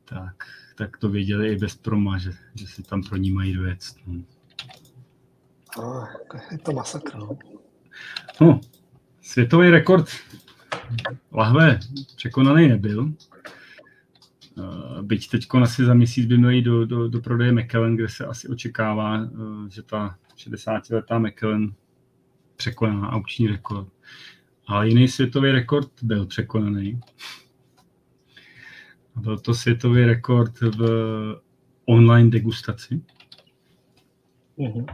[0.05, 0.35] tak,
[0.75, 3.79] tak to věděli i bez proma, že, že si tam pro ní mají dojet.
[4.07, 4.23] No.
[5.77, 6.07] No,
[6.51, 7.17] je to masakr.
[7.17, 7.37] No.
[8.41, 8.59] no,
[9.25, 10.09] Světový rekord
[11.31, 11.79] lahve
[12.15, 13.13] překonaný nebyl.
[14.57, 18.25] Eh, byť teď asi za měsíc by měli do, do, do prodeje McKellen, kde se
[18.25, 19.29] asi očekává, eh,
[19.69, 21.73] že ta 60-letá McKellen
[22.55, 23.87] překoná aukční rekord.
[24.67, 26.99] Ale jiný světový rekord byl překonaný.
[29.15, 31.41] A byl to světový rekord v
[31.85, 33.01] online degustaci.
[34.57, 34.85] Uh-huh.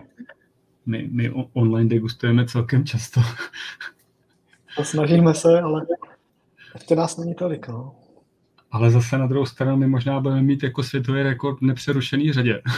[0.86, 3.22] My, my online degustujeme celkem často.
[4.78, 5.86] A snažíme se, ale
[6.74, 7.68] ještě nás není tolik.
[7.68, 7.96] No.
[8.72, 12.62] Ale zase na druhou stranu my možná budeme mít jako světový rekord v nepřerušený řadě.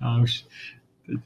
[0.00, 0.46] A už
[1.06, 1.20] teď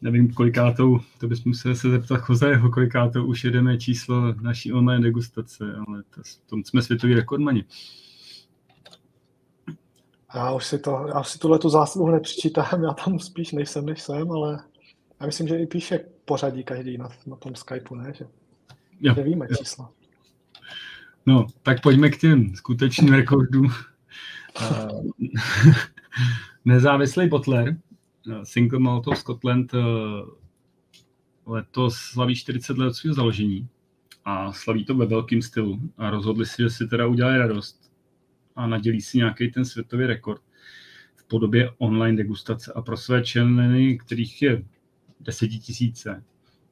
[0.00, 5.64] nevím, kolikátou, to bychom museli se zeptat Chozeho, kolikátou už jedeme číslo naší online degustace,
[5.86, 7.64] ale to, tom jsme světový rekordmani.
[10.34, 14.02] Já už si, to, já si tuhle tu zásluhu nepřičítám, já tam spíš nejsem, než
[14.02, 14.58] jsem, ale
[15.20, 18.12] já myslím, že i píše pořadí každý na, na tom Skypeu, ne?
[18.18, 18.26] Že,
[19.00, 19.56] jo, že víme jo.
[19.56, 19.90] čísla.
[21.26, 23.72] No, tak pojďme k těm skutečným rekordům.
[26.64, 27.76] Nezávislý Butler,
[28.42, 29.72] Single Malt of Scotland,
[31.46, 33.68] letos slaví 40 let svého založení
[34.24, 37.92] a slaví to ve velkém stylu a rozhodli si, že si teda udělají radost
[38.56, 40.42] a nadělí si nějaký ten světový rekord
[41.16, 44.64] v podobě online degustace a pro své členy, kterých je
[45.20, 46.24] desetitisíce,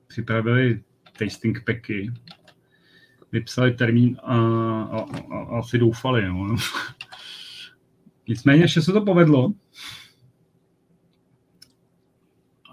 [0.07, 0.83] připravili
[1.19, 2.13] tasting packy,
[3.33, 4.37] vypsali termín a,
[4.83, 6.29] a, a, a asi doufali.
[6.29, 6.57] No.
[8.29, 9.55] Nicméně, že se to povedlo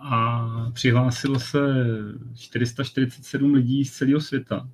[0.04, 1.60] a přihlásilo se
[2.36, 4.70] 447 lidí z celého světa,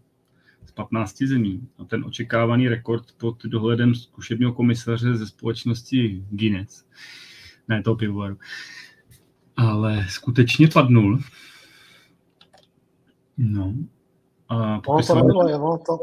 [0.65, 1.67] z 15 zemí.
[1.77, 6.85] A ten očekávaný rekord pod dohledem zkušebního komisaře ze společnosti Guinness,
[7.67, 8.37] ne toho pivovaru,
[9.57, 11.19] ale skutečně padnul.
[13.37, 13.73] No.
[14.49, 15.99] A ono to nebylo, ono to,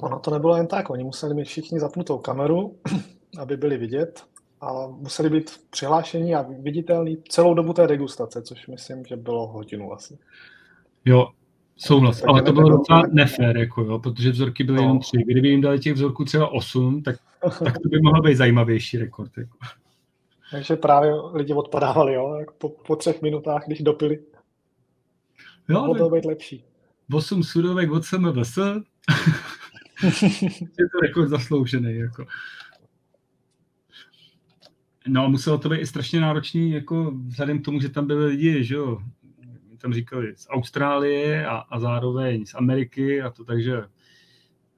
[0.00, 0.90] ono to nebylo jen tak.
[0.90, 2.76] Oni museli mít všichni zapnutou kameru,
[3.38, 4.24] aby byli vidět
[4.60, 9.92] a museli být přihlášení a viditelný celou dobu té degustace, což myslím, že bylo hodinu
[9.92, 10.18] asi.
[11.04, 11.28] Jo,
[11.76, 14.82] souhlas, ale to bylo docela nefér, jako jo, protože vzorky byly no.
[14.82, 15.16] jenom tři.
[15.26, 17.16] Kdyby jim dali těch vzorků třeba osm, tak,
[17.64, 19.30] tak to by mohl být zajímavější rekord.
[19.38, 19.58] Jako.
[20.50, 24.18] Takže právě lidi odpadávali, jo, jako po, po třech minutách, když dopili.
[25.68, 26.64] Jo, to být lepší.
[27.12, 28.56] 8 sudovek od SMVS.
[30.78, 31.94] je to rekord zasloužený.
[31.94, 32.26] Jako.
[35.08, 38.26] No a muselo to být i strašně náročný, jako vzhledem k tomu, že tam byli
[38.26, 38.98] lidi, že jo,
[39.78, 43.80] tam říkali z Austrálie a, a zároveň z Ameriky a to takže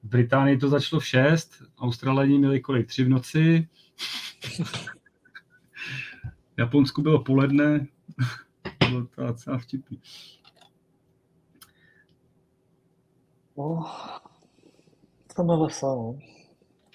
[0.03, 3.69] v Británii to začalo v 6, Australani měli kolik, tři v noci,
[6.57, 7.87] v Japonsku bylo poledne,
[8.91, 10.01] bylo to docela vtipný.
[13.57, 13.91] No,
[15.37, 16.19] to bylo samo.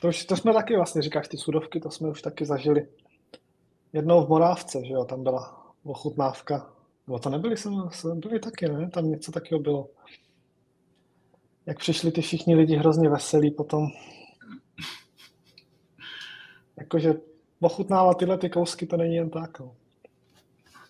[0.02, 2.88] To, to jsme taky vlastně, říkáš, ty sudovky, to jsme už taky zažili.
[3.94, 6.74] Jednou v Morávce, že jo, tam byla ochutnávka.
[7.08, 8.90] No to nebyly, jsem, byly taky, ne?
[8.90, 9.90] Tam něco takiego bylo.
[11.66, 13.88] Jak přišli ty všichni lidi hrozně veselí potom.
[16.78, 17.14] Jakože
[17.60, 19.60] ochutnávat tyhle ty kousky, to není jen tak.
[19.60, 19.72] No.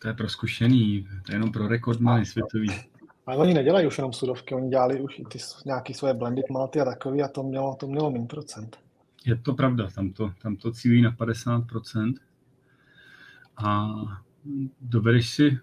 [0.02, 2.70] To je pro zkušený, to je jenom pro rekordmany světový.
[3.26, 6.82] Ale oni nedělají už jenom sudovky, oni dělali už i ty nějaký svoje blended malty
[6.82, 8.78] a takový a to mělo, to mělo méně procent.
[9.26, 12.14] Je to pravda, tam to, tam to cílí na 50%.
[13.58, 13.88] A
[14.82, 15.60] dovedeš si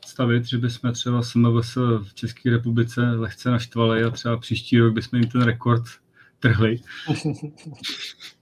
[0.00, 5.20] představit, že bychom třeba SMVS v České republice lehce naštvali a třeba příští rok bychom
[5.20, 5.82] jim ten rekord
[6.40, 6.80] trhli.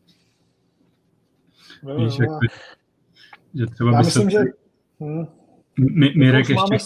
[1.82, 2.14] no, Víš,
[3.54, 4.30] že třeba Já by myslím, se...
[4.30, 4.44] že...
[5.00, 5.26] Hmm.
[6.16, 6.76] Mirek ještě...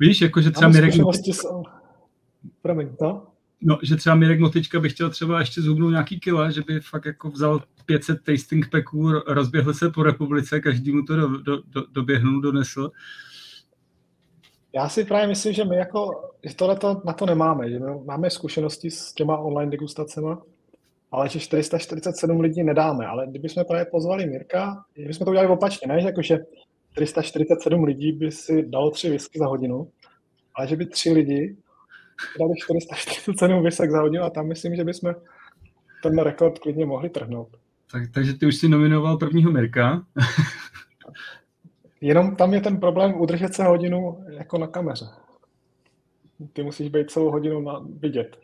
[0.00, 0.94] Víš, jako že třeba Mirek...
[0.94, 1.62] Jsou...
[2.62, 3.26] Promiň, no?
[3.62, 7.04] No, že třeba Mirek Motička by chtěl třeba ještě zhubnout nějaký kila, že by fakt
[7.04, 11.86] jako vzal 500 tasting packů, rozběhl se po republice, každý mu to do, do, do,
[11.92, 12.90] doběhnul, donesl.
[14.74, 18.30] Já si právě myslím, že my jako, že tohleto, na to nemáme, že my máme
[18.30, 20.30] zkušenosti s těma online degustacemi,
[21.10, 26.00] ale že 447 lidí nedáme, ale kdybychom právě pozvali Mirka, kdybychom to udělali opačně, ne,
[26.00, 26.38] že jako, že
[26.94, 29.90] 347 lidí by si dalo tři whisky za hodinu,
[30.54, 31.56] ale že by tři lidi
[32.38, 35.14] dali 447 whisky za hodinu a tam myslím, že bychom
[36.02, 37.56] ten rekord klidně mohli trhnout.
[37.92, 40.06] Tak, takže ty už si nominoval prvního Mirka.
[42.00, 45.06] Jenom tam je ten problém udržet se hodinu jako na kameře.
[46.52, 48.36] Ty musíš být celou hodinu na, vidět.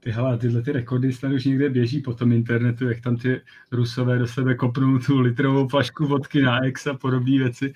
[0.00, 3.40] Ty hele, tyhle ty rekordy snad už někde běží po tom internetu, jak tam ty
[3.72, 7.72] rusové do sebe kopnou tu litrovou flašku vodky na ex a podobné věci.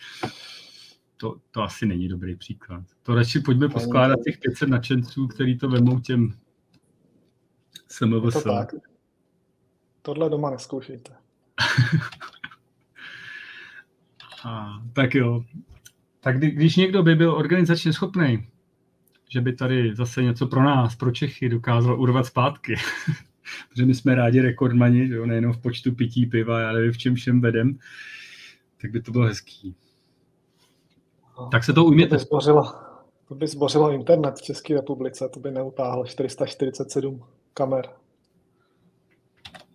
[1.17, 2.85] To, to asi není dobrý příklad.
[3.03, 6.35] To radši pojďme poskládat těch 500 nadšenců, který to vemou těm
[7.89, 8.35] SMVS.
[8.35, 8.75] To tak.
[10.03, 11.13] Tohle doma neskoušejte.
[14.45, 15.45] a, tak jo.
[16.21, 18.47] Tak kdy, když někdo by byl organizačně schopný,
[19.35, 22.75] že by tady zase něco pro nás, pro Čechy, dokázal urvat zpátky.
[23.69, 26.99] Protože my jsme rádi rekordmani, že jo, nejenom v počtu pití piva, já nevím, v
[26.99, 27.79] čem všem vedem,
[28.83, 29.75] tak by to bylo hezký.
[31.39, 32.11] No, tak se to ujměte.
[32.11, 32.73] To by, zbořilo,
[33.29, 37.89] to by zbořilo internet v České republice, to by neutáhlo 447 kamer.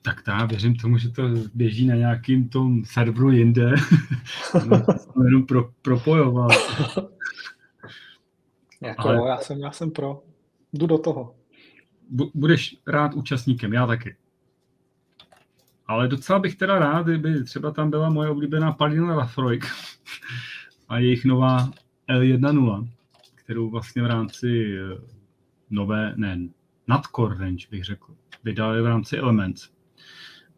[0.02, 3.72] Tak já věřím tomu, že to běží na nějakým tom serveru jinde.
[4.66, 4.86] no,
[5.26, 6.52] jenom pro, propojovat.
[8.82, 9.30] Jako, Ale...
[9.30, 10.24] já, jsem, já jsem pro.
[10.74, 11.36] Jdu do toho.
[12.34, 14.16] Budeš rád účastníkem, já taky.
[15.88, 19.66] Ale docela bych teda rád, kdyby třeba tam byla moje oblíbená Palina Lafroig
[20.90, 21.72] a jejich nová
[22.10, 22.90] L1.0,
[23.36, 25.02] kterou vlastně v rámci eh,
[25.70, 26.40] nové, ne,
[26.88, 29.70] nadcore range bych řekl, vydali v rámci Elements.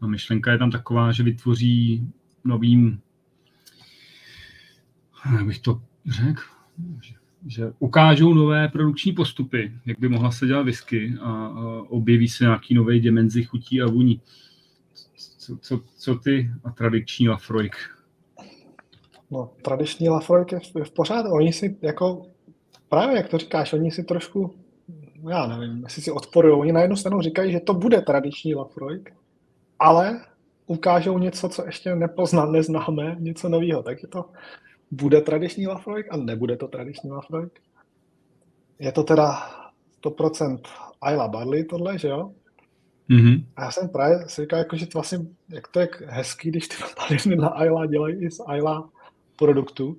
[0.01, 2.07] No, myšlenka je tam taková, že vytvoří
[2.43, 3.01] novým,
[5.33, 6.41] jak bych to řekl,
[7.47, 12.43] že ukážou nové produkční postupy, jak by mohla se dělat whisky a, a objeví se
[12.43, 14.21] nějaký nový dimenzi chutí a vůní.
[15.37, 17.75] Co, co, co ty a tradiční Lafroig?
[19.31, 21.31] No, tradiční Lafroig je v, v pořádku.
[21.31, 22.25] Oni si jako,
[22.89, 24.55] právě jak to říkáš, oni si trošku,
[25.29, 26.53] já nevím, jestli si odporují.
[26.53, 29.13] Oni na jednu stranu říkají, že to bude tradiční Lafroig,
[29.79, 30.21] ale
[30.67, 33.83] ukážou něco, co ještě nepozná, neznáme, něco nového.
[33.83, 34.25] Takže to
[34.91, 37.61] bude tradiční Lafroig a nebude to tradiční Lafroig.
[38.79, 39.49] Je to teda
[40.03, 40.59] 100%
[41.01, 42.31] Ayla Barley tohle, že jo?
[43.09, 43.43] Mm-hmm.
[43.55, 46.67] A já jsem právě si říkal, jako, že to vlastně, jak to je hezký, když
[46.67, 48.89] ty paliny na Ayla dělají i z Ayla
[49.37, 49.97] produktu.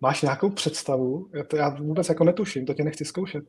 [0.00, 1.28] Máš nějakou představu?
[1.32, 3.44] Já, to, já vůbec jako netuším, to tě nechci zkoušet.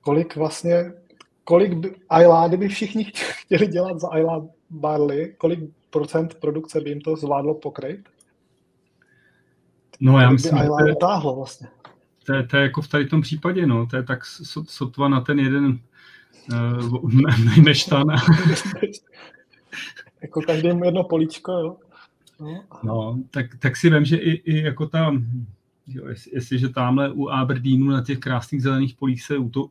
[0.00, 0.92] Kolik vlastně,
[1.44, 7.00] kolik by Ayla, kdyby všichni chtěli dělat za Ayla Barley, kolik procent produkce by jim
[7.00, 8.08] to zvládlo pokryt?
[10.00, 11.68] No já myslím, že to je, táhlo vlastně.
[12.26, 13.86] To je, to je jako v tady tom případě, no.
[13.86, 14.24] To je tak
[14.66, 15.78] sotva na ten jeden
[16.52, 17.10] uh,
[20.22, 21.76] jako každému jedno políčko, jo.
[22.40, 25.14] No, no tak, tak si vím, že i, i jako ta,
[25.86, 29.70] jo, jestliže tamhle u Aberdeenu na těch krásných zelených polích se u to,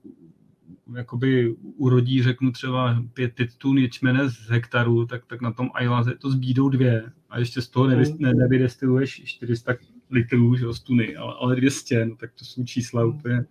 [0.95, 6.03] jakoby urodí, řeknu třeba pět, pět tun ječmene z hektaru, tak, tak na tom Ayla
[6.19, 8.15] to zbídou dvě a ještě z toho nevy, mm.
[8.19, 9.73] ne, nevydestiluješ 400
[10.11, 13.45] litrů že, z tuny, ale, ale 200, no, tak to jsou čísla úplně.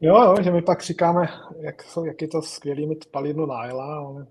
[0.00, 1.28] Jo, jo, že my pak říkáme,
[1.60, 4.26] jak, jsou, jak je to skvělý mít palidnu na Ayla, ale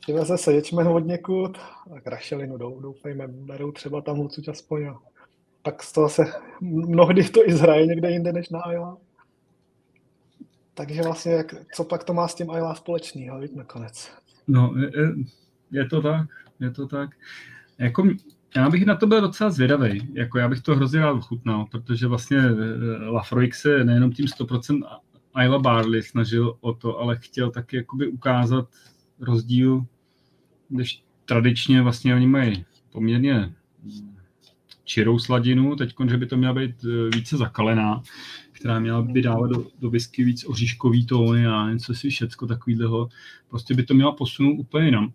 [0.00, 5.00] přiveze se ječmen od někud a rašelinu doufejme, berou třeba tam odsud aspoň a
[5.62, 6.24] pak z toho se
[6.60, 8.98] mnohdy to i zhraje někde jinde než na Ayla.
[10.74, 14.10] Takže vlastně, jak, co pak to má s tím Ayla společného, víc nakonec?
[14.48, 14.90] No, je,
[15.70, 16.28] je to tak,
[16.60, 17.10] je to tak.
[17.78, 18.08] Jako,
[18.56, 20.08] já bych na to byl docela zvědavý.
[20.12, 24.80] Jako já bych to hrozně rád ochutnal, protože vlastně eh, Lafroig se nejenom tím 100%
[25.34, 28.68] Ayla Barley snažil o to, ale chtěl taky jakoby ukázat
[29.20, 29.86] rozdíl,
[30.68, 33.54] když tradičně vlastně oni mají poměrně
[34.84, 38.02] čirou sladinu, teď, že by to měla být eh, více zakalená,
[38.52, 43.08] která měla by dávat do, do whisky víc oříškový tóny a něco si všecko takového.
[43.48, 45.12] Prostě by to měla posunout úplně jinam.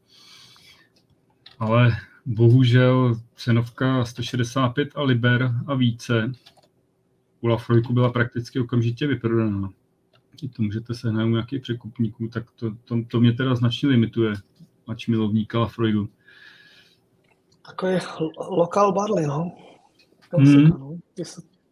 [1.60, 1.98] Ale
[2.28, 6.32] bohužel cenovka 165 a liber a více
[7.42, 9.70] u Lafroiku byla prakticky okamžitě vyprodaná.
[10.44, 14.34] I to můžete sehnat u nějakých překupníků, tak to, to, to mě teda značně limituje,
[14.88, 16.10] ač milovníka Lafroidu.
[17.66, 17.98] Takový
[18.50, 19.52] lokal barley, no.
[20.38, 20.68] Hmm.
[20.70, 20.98] no.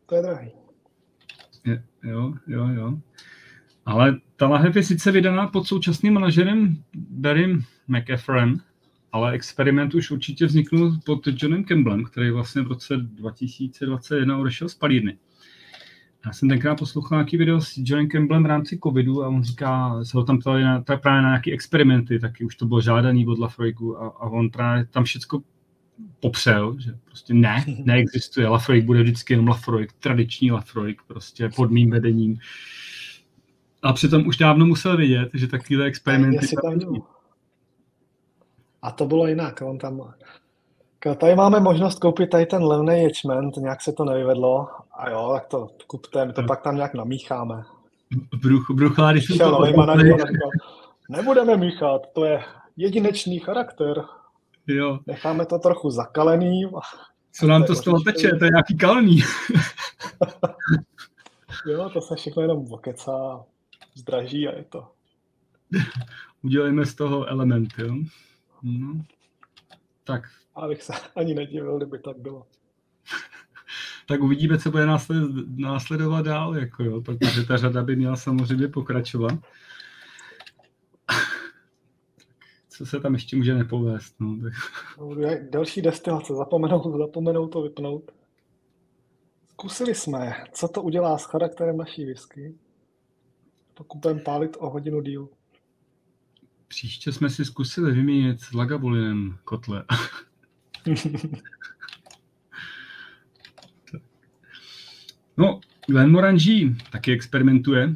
[0.05, 0.51] To je drahý.
[1.65, 2.99] Je, jo, jo, jo.
[3.85, 8.61] Ale ta lahev je sice vydaná pod současným manažerem Barrym McEffrem,
[9.15, 14.75] ale experiment už určitě vzniknul pod Johnem Campbellem, který vlastně v roce 2021 odešel z
[14.75, 15.17] palírny.
[16.25, 20.03] Já jsem tenkrát poslouchal nějaký video s Johnem Campbellem v rámci covidu a on říká,
[20.03, 23.27] se ho tam ptali na, tak právě na nějaké experimenty, taky už to bylo žádaný
[23.27, 25.41] od Lafroigu a, a on právě tam všechno
[26.19, 28.47] popřel, že prostě ne, neexistuje.
[28.47, 32.37] Lafroig bude vždycky jenom Lafroig, tradiční Lafroig, prostě pod mým vedením.
[33.81, 37.14] A přitom už dávno musel vidět, že takovéhle experimenty tam, tam
[38.85, 40.13] A to bylo jinak, on tam...
[41.17, 44.67] Tady máme možnost koupit tady ten levný ječmen, nějak se to nevyvedlo.
[44.97, 47.63] A jo, tak to kupte, my to pak tam nějak namícháme.
[48.41, 49.65] Bruch, brucháry jsou to
[51.09, 52.43] Nebudeme míchat, to je
[52.77, 54.03] jedinečný charakter.
[54.67, 54.99] Jo.
[55.07, 56.65] Necháme to trochu zakalený.
[57.31, 58.29] Co nám to z toho teče?
[58.29, 59.19] To je nějaký kalný.
[61.65, 63.43] jo, to se všechno jenom okecá,
[63.95, 64.87] zdraží a je to.
[66.43, 67.95] Udělejme z toho element, jo.
[68.65, 69.01] No.
[70.03, 70.23] Tak.
[70.55, 72.47] Abych se ani nedivil, kdyby tak bylo.
[74.07, 74.85] tak uvidíme, co bude
[75.55, 79.33] následovat dál, jako jo, protože ta řada by měla samozřejmě pokračovat
[82.69, 84.15] co se tam ještě může nepovést.
[84.19, 84.37] No.
[85.49, 88.11] Další destilace, zapomenou, zapomenou to vypnout.
[89.49, 92.55] Zkusili jsme, co to udělá s charakterem naší whisky,
[93.73, 95.29] pokud budeme pálit o hodinu díl.
[96.67, 99.85] Příště jsme si zkusili vyměnit s Lagavulinem kotle.
[105.37, 107.95] no, Glenmorangie taky experimentuje.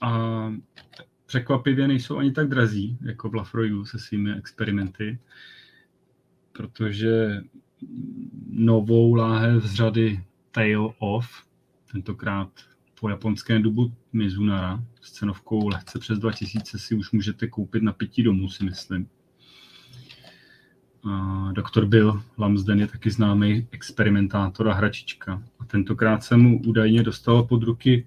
[0.00, 0.52] A
[1.26, 5.18] překvapivě nejsou ani tak drazí, jako v Lafroigu se svými experimenty,
[6.52, 7.42] protože
[8.50, 11.46] novou láhev z řady Tail Off,
[11.92, 12.50] tentokrát
[13.02, 18.22] po japonském dubu Mizunara, s cenovkou lehce přes 2000 si už můžete koupit na pití
[18.22, 19.08] domů, si myslím.
[21.52, 25.42] doktor Bill Lamsden je taky známý experimentátor a hračička.
[25.58, 28.06] A tentokrát se mu údajně dostalo pod ruky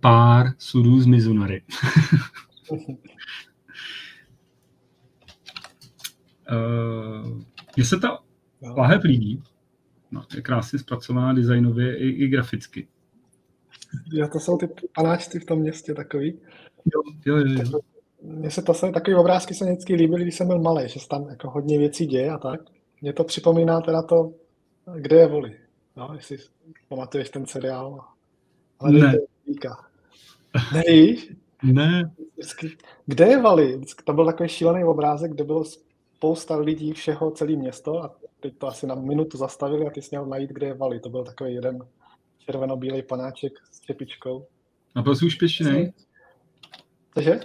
[0.00, 1.62] pár sudů z Mizunary.
[2.70, 2.88] uh,
[7.76, 8.18] Mně se ta
[8.76, 9.42] lahev líbí.
[10.10, 12.88] No, je krásně zpracovaná designově i, i graficky.
[14.12, 16.40] Jo, to jsou ty panáčci v tom městě takový.
[16.94, 17.62] Jo, jo, jo.
[17.72, 17.80] jo.
[18.22, 21.08] Mně se to se, takový obrázky se vždycky líbily, když jsem byl malý, že se
[21.08, 22.60] tam jako hodně věcí děje a tak.
[23.00, 24.32] Mně to připomíná teda to,
[24.96, 25.56] kde je voli.
[25.96, 26.36] No, jestli
[26.88, 28.04] pamatuješ ten seriál.
[28.80, 29.14] Ale ne.
[30.74, 31.32] Nevíš?
[31.62, 32.12] Ne.
[32.36, 32.76] Vždycky,
[33.06, 33.76] kde je Vali?
[33.76, 38.58] Vždycky, to byl takový šílený obrázek, kde bylo spousta lidí, všeho, celé město a teď
[38.58, 41.00] to asi na minutu zastavili a ty jsi měl najít, kde je Vali.
[41.00, 41.78] To byl takový jeden
[42.44, 44.46] červeno-bílej panáček s čepičkou.
[44.94, 45.92] A byl jsi úspěšný?
[47.14, 47.40] Cože?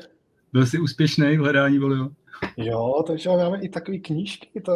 [0.54, 2.10] Byl jsi úspěšný v hledání Valiho?
[2.58, 4.62] Jo, takže máme i takové knížky.
[4.62, 4.72] To,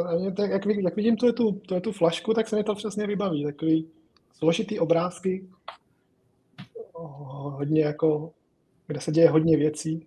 [0.49, 3.43] jak, jak, vidím tu, tu, tu, tu flašku, tak se mi to přesně vybaví.
[3.43, 3.87] Takový
[4.33, 5.47] složitý obrázky,
[6.93, 8.31] hodně jako,
[8.87, 10.05] kde se děje hodně věcí.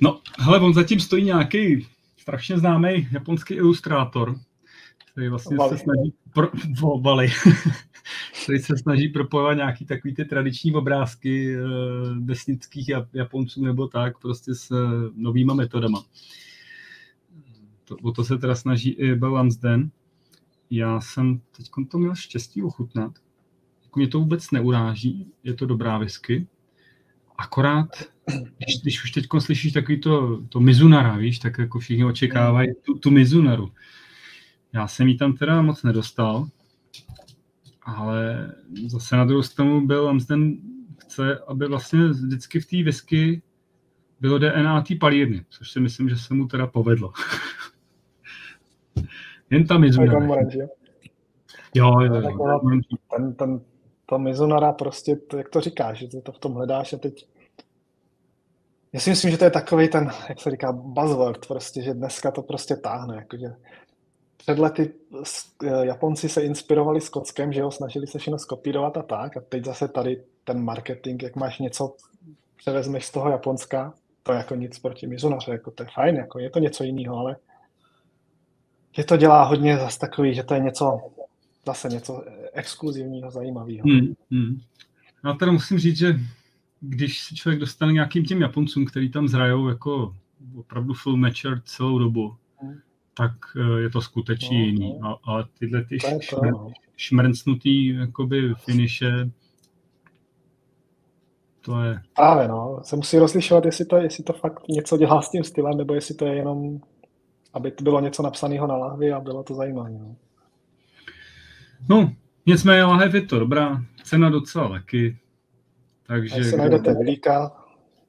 [0.00, 1.86] No, hele, on zatím stojí nějaký
[2.16, 4.36] strašně známý japonský ilustrátor,
[5.12, 5.78] který vlastně Vali.
[5.78, 6.48] se snaží pro,
[7.00, 7.28] Vali,
[8.42, 11.62] který se snaží propojovat nějaký takový ty tradiční obrázky uh,
[12.18, 14.78] vesnických Japonců nebo tak, prostě s uh,
[15.14, 16.02] novýma metodama.
[17.84, 19.90] To, o to se teda snaží i Belansden.
[20.70, 23.12] Já jsem teď to měl štěstí ochutnat.
[23.82, 26.46] Jako mě to vůbec neuráží, je to dobrá whisky.
[27.38, 27.88] Akorát,
[28.58, 32.94] když, když už teď slyšíš takový to, to Mizunara, víš, tak jako všichni očekávají tu,
[32.94, 33.72] tu Mizunaru.
[34.72, 36.48] Já jsem ji tam teda moc nedostal,
[37.96, 38.52] ale
[38.86, 40.56] zase na druhou stranu byl Amsden
[40.98, 43.42] chce, aby vlastně vždycky v té whisky
[44.20, 47.12] bylo DNA té palírny, což si myslím, že se mu teda povedlo.
[49.50, 50.36] Jen ta Mizunara.
[51.74, 52.60] Jo, jo, jo.
[53.16, 53.60] Ten, ten,
[54.06, 57.28] ta Mizunara prostě, to, jak to říkáš, že to v tom hledáš a teď
[58.92, 62.30] já si myslím, že to je takový ten, jak se říká, buzzword prostě, že dneska
[62.30, 63.46] to prostě táhne, jakože
[64.42, 64.92] před lety
[65.64, 69.64] eh, Japonci se inspirovali Skotskem, že jo, snažili se všechno skopírovat a tak a teď
[69.64, 71.96] zase tady ten marketing, jak máš něco,
[72.56, 76.50] převezmeš z toho Japonska, to jako nic proti Mizunaře, jako to je fajn, jako je
[76.50, 77.36] to něco jiného, ale
[78.96, 80.98] je to dělá hodně zase takový, že to je něco,
[81.66, 83.82] zase něco exkluzivního, zajímavého.
[83.84, 84.60] Hmm, hmm.
[85.24, 86.20] Já teda musím říct, že
[86.80, 90.14] když se člověk dostane nějakým těm Japoncům, který tam zrajou jako
[90.56, 92.36] opravdu full mature celou dobu.
[93.20, 94.98] Tak eh, je to skutečně no, jiný.
[95.00, 95.18] No.
[95.24, 96.52] Ale tyhle ty šmr,
[96.96, 99.30] šmrncnutý jakoby finishe,
[101.60, 102.00] to je...
[102.16, 105.78] Právě no, se musí rozlišovat, jestli to, jestli to fakt něco dělá s tím stylem,
[105.78, 106.80] nebo jestli to je jenom,
[107.52, 109.90] aby to bylo něco napsaného na lahvi a bylo to zajímavé.
[109.90, 110.16] No.
[111.88, 112.12] no,
[112.46, 115.18] nicméně lahev je to dobrá, cena docela taky,
[116.06, 116.34] takže...
[116.34, 117.52] A jestli najdete vylíka,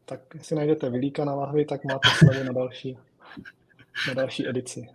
[0.06, 2.98] tak jestli najdete vylíka na lahvi, tak máte slevu na další,
[4.08, 4.88] na další edici.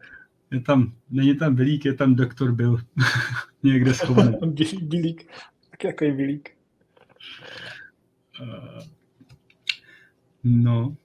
[0.51, 2.81] Je tam, není tam vylík, je tam doktor Bill.
[3.63, 4.39] Někde schovaný.
[4.83, 5.31] Bilík.
[5.71, 6.51] Tak jako je vylík.
[8.41, 8.83] Uh,
[10.45, 10.97] no.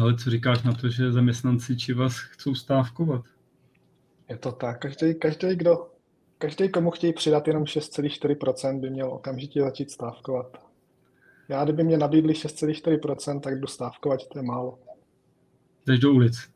[0.00, 3.24] Ale co říkáš na to, že zaměstnanci či vás chcou stávkovat?
[4.28, 4.80] Je to tak.
[4.80, 5.94] Každý, každý kdo
[6.38, 10.58] Každý, komu chtějí přidat jenom 6,4%, by měl okamžitě začít stávkovat.
[11.48, 14.78] Já, kdyby mě nabídli 6,4%, tak jdu stávkovat, to je málo.
[15.86, 16.50] Jdeš do ulic.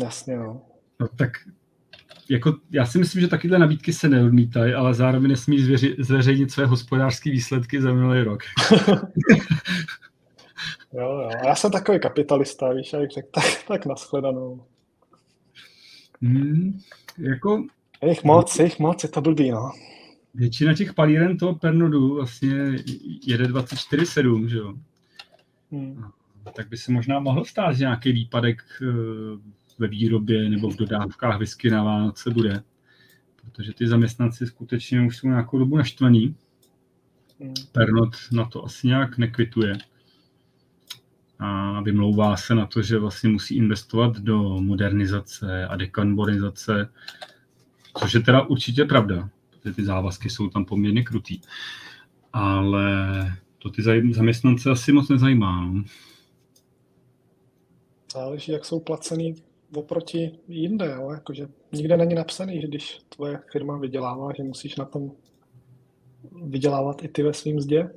[0.00, 0.62] Jasně, no.
[1.00, 1.30] no tak
[2.30, 6.66] jako, já si myslím, že takovéhle nabídky se neodmítají, ale zároveň nesmí zvěři, zveřejnit své
[6.66, 8.42] hospodářské výsledky za minulý rok.
[10.92, 11.30] jo, jo.
[11.42, 14.64] A já jsem takový kapitalista, víš, jak řekl, tak, tak nashledanou.
[16.22, 16.80] Hmm,
[17.18, 17.64] jako
[18.02, 19.72] je jich moc, je jich moc, je to blbý, no.
[20.34, 22.48] Většina těch palíren toho Pernodu vlastně
[23.26, 24.74] jede 24-7, že jo?
[25.72, 26.04] Hmm.
[26.54, 28.86] Tak by se možná mohl stát, že nějaký výpadek eh,
[29.78, 32.62] ve výrobě nebo v dodávkách whisky na Vánoce bude.
[33.36, 36.36] Protože ty zaměstnanci skutečně už jsou nějakou dobu naštvaní.
[37.40, 37.54] Hmm.
[37.72, 39.78] Pernod na to asi nějak nekvituje.
[41.38, 46.88] A vymlouvá se na to, že vlastně musí investovat do modernizace a dekarbonizace
[47.98, 51.40] Což je teda určitě pravda, protože ty závazky jsou tam poměrně krutý.
[52.32, 53.82] Ale to ty
[54.12, 55.66] zaměstnance asi moc nezajímá.
[55.66, 55.84] No.
[58.16, 59.34] Záleží, jak jsou placený
[59.74, 60.86] oproti jinde.
[60.96, 61.10] Jo?
[61.10, 65.12] Jakože nikde není napsaný, že když tvoje firma vydělává, že musíš na tom
[66.44, 67.90] vydělávat i ty ve svým mzdě.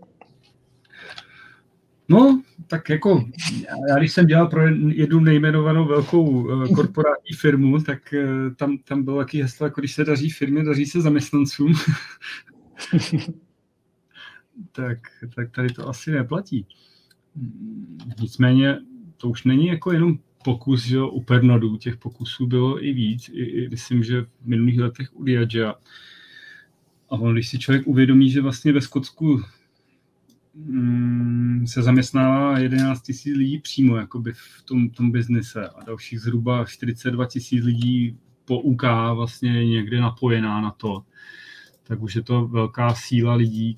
[2.09, 3.25] No, tak jako,
[3.89, 8.13] já když jsem dělal pro jednu nejmenovanou velkou korporátní firmu, tak
[8.55, 11.73] tam, tam bylo taky heslo, jako když se daří firmě, daří se zaměstnancům.
[14.71, 14.97] tak,
[15.35, 16.65] tak tady to asi neplatí.
[18.21, 18.79] Nicméně
[19.21, 23.29] to už není jako jenom pokus, že u Pernodů, těch pokusů bylo i víc.
[23.29, 25.75] I, i myslím, že v minulých letech u Diagea.
[27.09, 29.41] A on, když si člověk uvědomí, že vlastně ve Skotsku
[30.55, 36.65] mm, se zaměstnává 11 tisíc lidí přímo jakoby v tom, tom biznise a dalších zhruba
[36.65, 41.03] 42 tisíc lidí po UK vlastně někde napojená na to,
[41.83, 43.75] tak už je to velká síla lidí,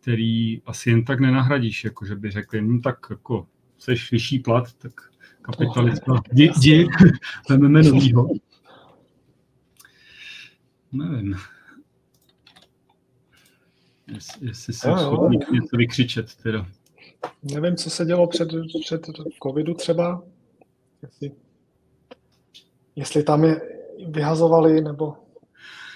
[0.00, 3.46] který asi jen tak nenahradíš, jako že by řekli, no tak jako
[3.84, 4.92] seš vyšší plat, tak
[5.42, 6.88] kapitalista, jdi, jdi,
[7.48, 8.28] vezmeme novýho.
[10.92, 11.36] Nevím.
[14.06, 16.66] Jestli, jestli jsem schopný něco vykřičet teda.
[17.42, 18.48] Nevím, co se dělo před,
[18.84, 19.06] před
[19.42, 20.22] covidu třeba.
[21.02, 21.32] Jestli,
[22.96, 23.60] jestli tam je
[24.06, 25.16] vyhazovali, nebo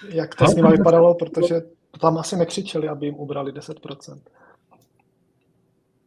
[0.09, 1.61] jak to s nimi vypadalo, protože
[2.01, 4.21] tam asi nekřičeli, aby jim ubrali 10%.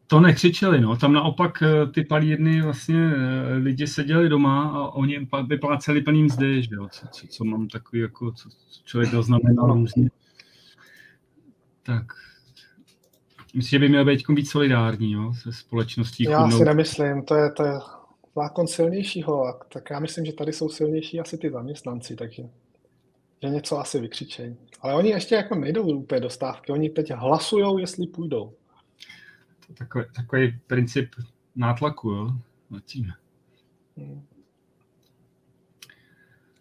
[0.07, 0.97] To nekřičeli, no.
[0.97, 6.63] Tam naopak eh, ty palírny vlastně eh, lidi seděli doma a oni vypláceli plný mzdy,
[6.63, 10.09] že jo, co, co, co mám takový, jako, co, co člověk doznamenal různě.
[11.83, 12.05] Tak.
[13.55, 16.23] Myslím, že by měl být víc solidární, jo, se společností.
[16.23, 16.57] Já chudnou.
[16.57, 17.73] si nemyslím, to je, to je
[18.35, 22.43] zákon silnějšího, tak já myslím, že tady jsou silnější asi ty zaměstnanci, takže
[23.43, 24.57] že něco asi vykřičejí.
[24.81, 28.53] Ale oni ještě jako nejdou úplně do stávky, oni teď hlasují, jestli půjdou.
[29.67, 31.09] To takový, takový princip
[31.55, 32.31] nátlaku, jo,
[32.85, 33.13] tím.
[33.97, 34.25] Hmm.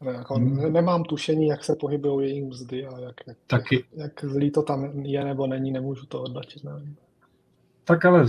[0.05, 0.73] Ne, jako hmm.
[0.73, 3.85] Nemám tušení, jak se pohybují jejich mzdy a jak, jak, Taky.
[3.93, 6.65] jak zlý to tam je nebo není, nemůžu to oddačit.
[6.65, 6.97] Nevím.
[7.85, 8.27] Tak ale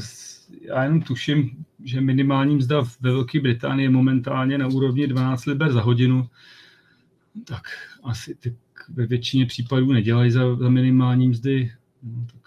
[0.62, 5.72] já jenom tuším, že minimální mzda ve Velké Británii je momentálně na úrovni 12 liber
[5.72, 6.30] za hodinu.
[7.46, 7.64] Tak
[8.04, 8.56] asi ty
[8.90, 11.72] ve většině případů nedělají za, za minimální mzdy.
[12.04, 12.43] No, tak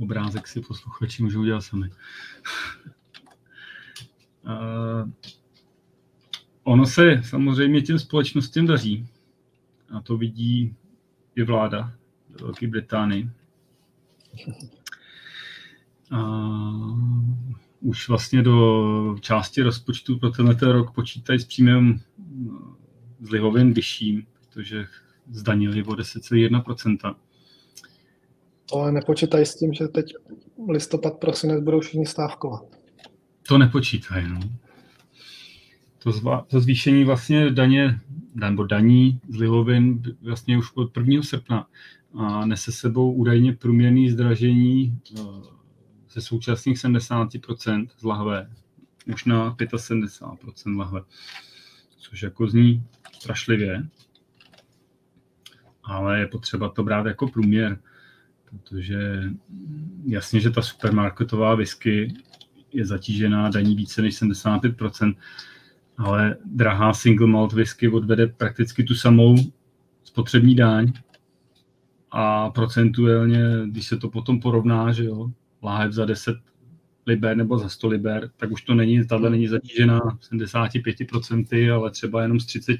[0.00, 1.90] obrázek si posluchači můžou dělat sami.
[6.64, 9.08] ono se samozřejmě těm společnostem daří.
[9.90, 10.76] A to vidí
[11.36, 11.92] i vláda
[12.40, 13.30] Velké Británii.
[16.12, 17.00] Uh,
[17.80, 22.00] už vlastně do části rozpočtu pro tenhle rok počítají s příjmem
[23.20, 24.86] z lihovin vyšším, protože
[25.30, 27.14] zdanili o 10,1%.
[28.72, 30.14] Ale nepočítají s tím, že teď
[30.68, 32.62] listopad, prosinec budou všichni stávkovat.
[33.48, 34.40] To nepočítají, no.
[35.98, 38.00] To, zva, to zvýšení vlastně daně,
[38.34, 41.22] nebo daní z lihovin vlastně už od 1.
[41.22, 41.66] srpna
[42.14, 45.22] a nese sebou údajně průměrný zdražení eh,
[46.10, 48.50] ze současných 70% z lahve
[49.06, 51.00] už na 75% lahve,
[51.98, 53.88] což jako zní strašlivě,
[55.84, 57.78] ale je potřeba to brát jako průměr,
[58.50, 59.22] protože
[60.06, 62.14] jasně, že ta supermarketová whisky
[62.72, 65.14] je zatížená daní více než 75%,
[65.98, 69.36] ale drahá single malt whisky odvede prakticky tu samou
[70.04, 70.92] spotřební daň
[72.10, 75.30] a procentuálně, když se to potom porovná, že jo,
[75.62, 76.36] láhev za 10
[77.06, 80.00] liber nebo za 100 liber, tak už to není, tahle není zatížená
[80.32, 82.78] 75%, ale třeba jenom z 30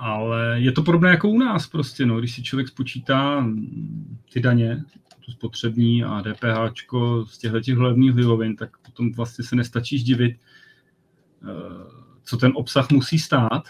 [0.00, 3.46] ale je to podobné jako u nás prostě, no, když si člověk spočítá
[4.32, 4.84] ty daně,
[5.20, 6.76] tu spotřební a DPH
[7.24, 10.36] z těchto těch hlavních lihovin, tak potom vlastně se nestačíš divit,
[11.42, 11.46] eh,
[12.22, 13.62] co ten obsah musí stát,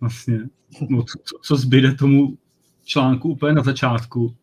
[0.00, 0.40] vlastně,
[0.88, 2.38] no, co, co zbyde tomu
[2.84, 4.36] článku úplně na začátku.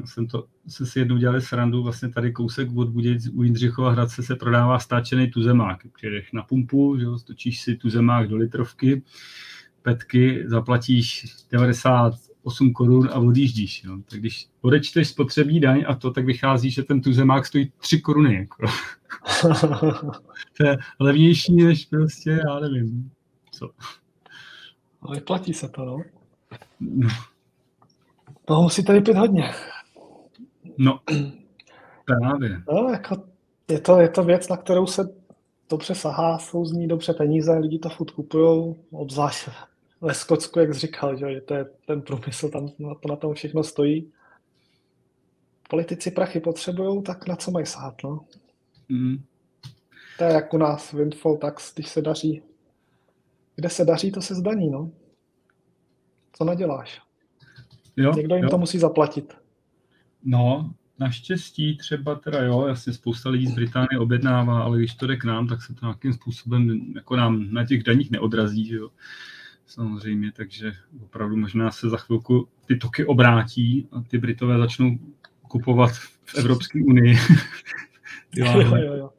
[0.00, 3.90] Já jsem to, se si jednou dělali srandu, vlastně tady kousek od Budějic u Jindřichova
[3.90, 9.02] Hradce se prodává stáčený tuzemák, který na pumpu, že jo, stočíš si tuzemák do litrovky,
[9.82, 13.84] petky zaplatíš 98 korun a odjíždíš.
[13.84, 13.98] Jo.
[14.10, 18.34] Tak když odečteš spotřební daň a to, tak vychází, že ten tuzemák stojí 3 koruny.
[18.34, 18.66] Jako.
[20.58, 23.10] to je levnější než prostě, já nevím,
[23.52, 23.70] co.
[25.02, 26.00] Ale platí se to, no.
[26.80, 27.08] no.
[28.44, 29.54] Toho musí tady pít hodně.
[30.78, 31.00] No,
[32.04, 32.62] právě.
[32.72, 33.24] No, jako
[33.70, 35.17] je to, je to věc, na kterou se
[35.70, 39.48] dobře sahá, jsou z ní dobře peníze, lidi to furt kupují, obzvlášť
[40.00, 43.34] ve Skotsku, jak jsi říkal, že to je ten průmysl, tam na, to, na tom
[43.34, 44.12] všechno stojí.
[45.70, 48.24] Politici prachy potřebují, tak na co mají sát, no?
[48.88, 49.24] Mm.
[50.18, 52.42] To je jak u nás windfall tax, když se daří.
[53.56, 54.90] Kde se daří, to se zdaní, no.
[56.32, 57.00] Co naděláš?
[57.96, 58.50] Jo, Někdo jim jo.
[58.50, 59.34] to musí zaplatit.
[60.24, 65.16] No, naštěstí třeba teda jo, jasně spousta lidí z Británie objednává, ale když to jde
[65.16, 68.90] k nám, tak se to nějakým způsobem jako nám na těch daních neodrazí, jo.
[69.66, 70.72] Samozřejmě, takže
[71.02, 74.98] opravdu možná se za chvilku ty toky obrátí a ty Britové začnou
[75.48, 75.90] kupovat
[76.24, 77.14] v Evropské unii.
[78.34, 79.10] jo, jo, jo.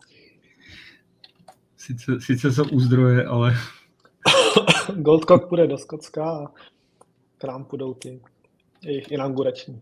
[1.77, 3.57] Sice, sice jsou u zdroje, ale...
[4.95, 6.47] Goldcock půjde do Skotska a
[7.37, 8.21] k nám půjdou ty
[8.81, 9.81] jejich inaugurační.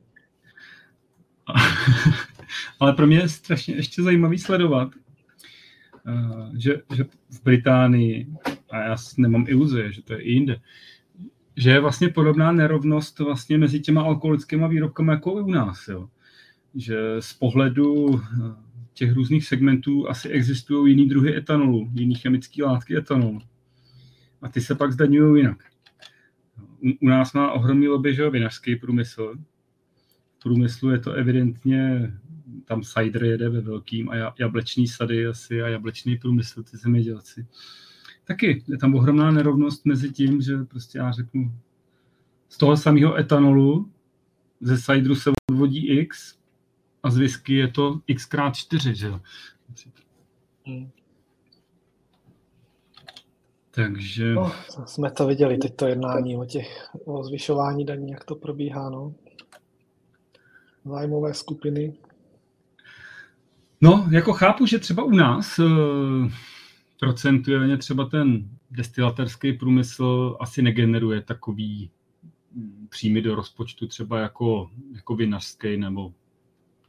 [2.79, 4.91] Ale pro mě je strašně ještě zajímavý sledovat,
[6.07, 8.27] eh, že, že v Británii,
[8.69, 10.59] a já nemám iluze, že to je i jinde,
[11.57, 15.87] že je vlastně podobná nerovnost vlastně mezi těma alkoholickými výrobkami jako i u nás.
[15.87, 16.09] Jo.
[16.75, 22.97] Že z pohledu eh, těch různých segmentů asi existují jiný druhy etanolu, jiný chemické látky
[22.97, 23.39] etanolu.
[24.41, 25.63] A ty se pak zdaňují jinak.
[26.83, 29.35] U, u nás má ohromný lobby, že vinařský průmysl,
[30.47, 32.13] průmyslu je to evidentně,
[32.65, 37.47] tam cider jede ve velkým a jablečný sady asi a jablečný průmysl, ty zemědělci.
[38.23, 41.51] Taky je tam ohromná nerovnost mezi tím, že prostě já řeknu,
[42.49, 43.91] z toho samého etanolu
[44.61, 46.37] ze cideru se odvodí X
[47.03, 49.21] a z whisky je to X krát 4, že jo.
[50.65, 50.89] Hmm.
[53.71, 54.33] Takže...
[54.33, 54.51] No,
[54.85, 59.13] jsme to viděli, teď to jednání o těch, o zvyšování daní, jak to probíhá, no
[60.87, 61.93] zájmové skupiny?
[63.81, 66.31] No, jako chápu, že třeba u nás uh,
[66.99, 71.89] procentuálně třeba ten destilaterský průmysl asi negeneruje takový
[72.55, 76.13] hm, příjmy do rozpočtu třeba jako, jako vinařský nebo,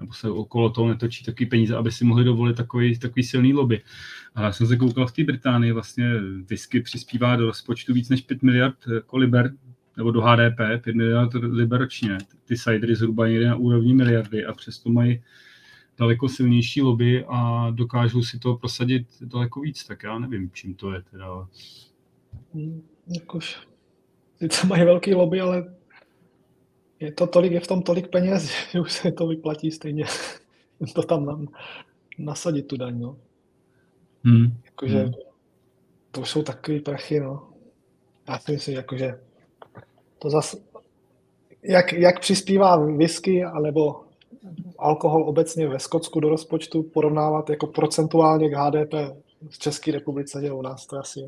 [0.01, 3.83] nebo se okolo toho netočí takový peníze, aby si mohli dovolit takový, takový silný lobby.
[4.35, 6.13] A já jsem se koukal v té Británii, vlastně
[6.51, 8.77] whisky přispívá do rozpočtu víc než 5 miliard
[9.07, 9.53] koliber
[9.99, 12.19] nebo do HDP, 5 miliard liber ročně.
[12.45, 15.23] Ty cidery zhruba někde na úrovni miliardy a přesto mají
[15.99, 20.93] daleko silnější lobby a dokážou si to prosadit daleko víc, tak já nevím, čím to
[20.93, 21.49] je teda.
[22.55, 22.83] Hmm,
[23.15, 23.69] jakož,
[24.39, 25.75] sice mají velký lobby, ale
[27.01, 30.05] je to tolik, je v tom tolik peněz, že už se to vyplatí stejně
[30.95, 31.49] to tam nám
[32.19, 33.17] nasadit tu daň, no.
[34.25, 34.61] Hmm.
[34.65, 35.13] Jakože, hmm.
[36.11, 37.53] to jsou takové prachy, no.
[38.29, 39.28] Já si myslím, jakože
[40.19, 40.57] to zase,
[41.63, 44.05] jak, jak přispívá whisky alebo
[44.79, 48.95] alkohol obecně ve Skotsku do rozpočtu porovnávat jako procentuálně k HDP
[49.51, 51.21] v České republice, že u nás to asi.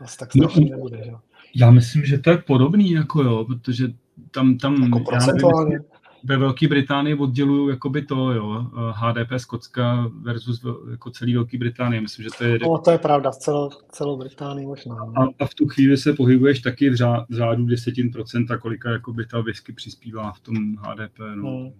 [0.00, 1.12] Asi tak strašně no, nebude, že?
[1.56, 3.84] Já myslím, že to je podobný, jako jo, protože
[4.30, 5.74] tam, tam jako procentuálně.
[5.74, 5.91] Nevím,
[6.24, 12.00] ve Velké Británii oddělují jakoby to, jo, HDP Skotska versus jako celý Velké Británie.
[12.00, 12.58] Myslím, že to je...
[12.62, 14.94] No, to je pravda, celou, celou Británii možná.
[14.94, 15.12] No.
[15.16, 18.90] A, a, v tu chvíli se pohybuješ taky v, řád, v řádu desetin procenta, kolika
[18.90, 21.18] jakoby ta whisky přispívá v tom HDP.
[21.34, 21.50] No.
[21.50, 21.72] Hmm.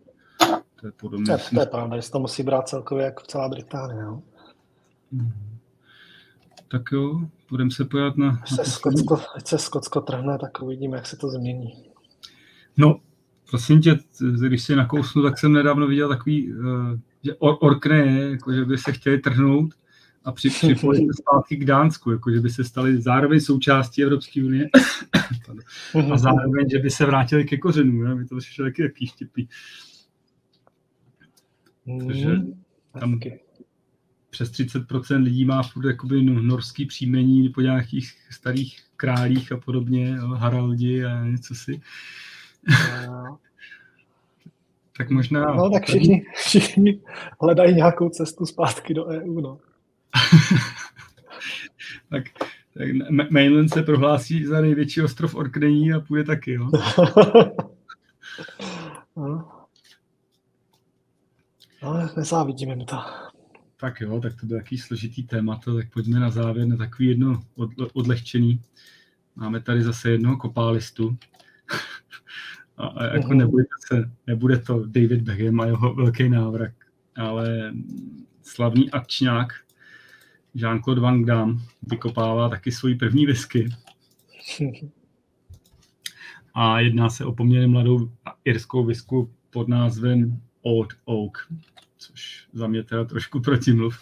[0.80, 1.26] To je podobně.
[1.26, 4.02] To je, to je pravda, že se to musí brát celkově jako celá Británie.
[4.02, 4.22] No.
[5.12, 5.32] Hmm.
[6.68, 7.20] Tak jo,
[7.50, 8.40] budeme se pojat na...
[8.42, 11.84] Ať se, Skotsko, ať se Skotsko trhne, tak uvidíme, jak se to změní.
[12.76, 13.00] No,
[13.52, 13.98] prosím tě,
[14.46, 18.64] když si nakousnu, tak jsem nedávno viděl takový, eh, že or, Orkne je, jako, že
[18.64, 19.74] by se chtěli trhnout
[20.24, 24.44] a při, připojit se zpátky k Dánsku, jako, že by se stali zároveň součástí Evropské
[24.44, 24.68] unie
[26.12, 28.04] a zároveň, že by se vrátili ke kořenům.
[28.04, 28.14] Ne?
[28.14, 29.48] Mi to přišlo taky takový štěpý.
[32.06, 32.62] Takže hmm,
[33.00, 33.20] tam
[34.30, 41.04] přes 30% lidí má furt jakoby norský příjmení po nějakých starých králích a podobně, Haraldi
[41.04, 41.80] a něco si.
[44.96, 45.54] tak možná...
[45.54, 47.00] No, tak všichni, všichni
[47.40, 49.58] hledají nějakou cestu zpátky do EU, no.
[52.10, 52.24] tak,
[52.74, 52.88] tak
[53.30, 56.66] Mainland se prohlásí za největší ostrov Orkney a půjde taky, jo?
[59.16, 59.48] no.
[61.82, 62.96] Ale nezávidíme mu to.
[63.76, 67.40] Tak jo, tak to byl takový složitý téma, tak pojďme na závěr na takový jedno
[67.94, 68.62] odlehčený.
[69.36, 71.16] Máme tady zase jednoho kopálistu.
[72.76, 73.36] A, a jako uh-huh.
[73.36, 76.72] nebude, se, nebude to David Beckham a jeho velký návrat,
[77.16, 77.72] ale
[78.42, 79.48] slavný akčňák
[80.54, 83.68] Jean-Claude Van Damme vykopává taky svoji první whisky.
[86.54, 88.10] A jedná se o poměrně mladou
[88.44, 91.38] irskou whisku pod názvem Old Oak,
[91.98, 93.98] což za mě teda trošku protimluv.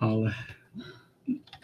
[0.00, 0.32] Ale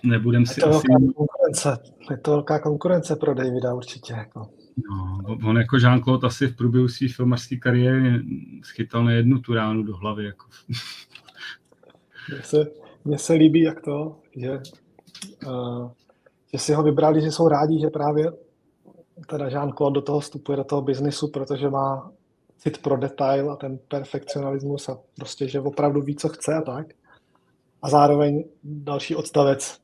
[0.02, 0.86] nebudem si je to asi...
[0.86, 1.78] Konkurence.
[2.10, 4.12] Je to velká konkurence pro Davida určitě.
[4.12, 4.50] Jako.
[4.76, 8.22] No, on jako Jean-Claude asi v průběhu své filmařské kariéry
[8.62, 10.24] schytal na jednu tu ránu do hlavy.
[10.24, 10.46] Jako.
[12.32, 12.66] Mně se,
[13.04, 14.60] mně se líbí, jak to, že,
[15.46, 15.90] uh,
[16.52, 18.32] že si ho vybrali, že jsou rádi, že právě
[19.26, 22.10] teda Jean-Claude do toho vstupuje do toho biznisu, protože má
[22.58, 26.86] cit pro detail a ten perfekcionalismus a prostě, že opravdu ví, co chce a tak.
[27.82, 29.78] A zároveň další odstavec.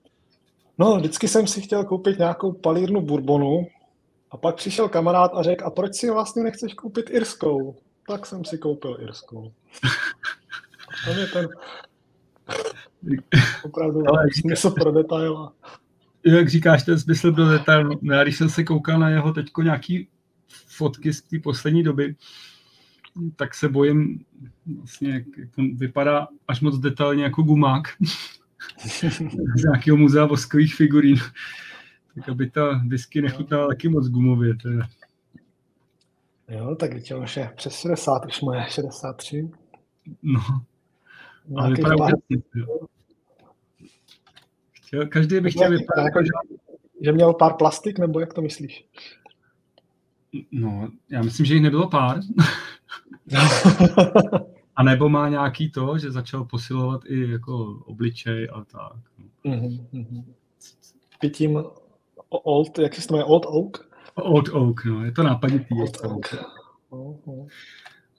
[0.78, 3.66] No, vždycky jsem si chtěl koupit nějakou palírnu bourbonu
[4.30, 7.76] a pak přišel kamarád a řekl, a proč si vlastně nechceš koupit irskou?
[8.08, 9.52] Tak jsem si koupil irskou.
[11.04, 11.48] To je ten
[13.64, 14.00] opravdu
[14.40, 15.48] smysl pro detail.
[16.26, 17.90] Jak říkáš, ten smysl pro detail.
[18.00, 20.08] No, já když jsem se koukal na jeho teďko nějaký
[20.66, 22.16] fotky z té poslední doby,
[23.36, 24.24] tak se bojím,
[24.78, 27.88] vlastně, jak to vypadá až moc detailně jako gumák
[29.56, 31.18] z nějakého muzea voskových figurín.
[32.18, 34.54] Tak aby ta whisky nechutnala taky moc gumově.
[34.62, 34.88] Teda.
[36.48, 39.50] Jo, tak teď už je přes 60, už moje 63.
[40.22, 40.40] No,
[41.56, 42.12] ale vypadá pár...
[44.72, 46.30] Chtěl, každý by chtěl vypadat jako, že,
[47.00, 48.86] že měl pár plastik, nebo jak to myslíš?
[50.52, 52.20] No, já myslím, že jich nebylo pár.
[54.76, 58.96] a nebo má nějaký to, že začal posilovat i jako obličej a tak.
[59.44, 60.24] Mm-hmm.
[61.20, 61.62] Pitím
[62.28, 63.88] Old, jak se to jmenuje, Old Oak?
[64.14, 65.74] Old Oak, no, je to nápaditý.
[65.80, 66.34] Old Oak.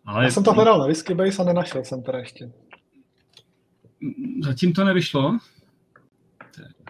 [0.05, 0.23] Ale...
[0.23, 2.51] Já jsem to hledal na Whisky Base a nenašel jsem to ještě.
[4.43, 5.37] Zatím to nevyšlo?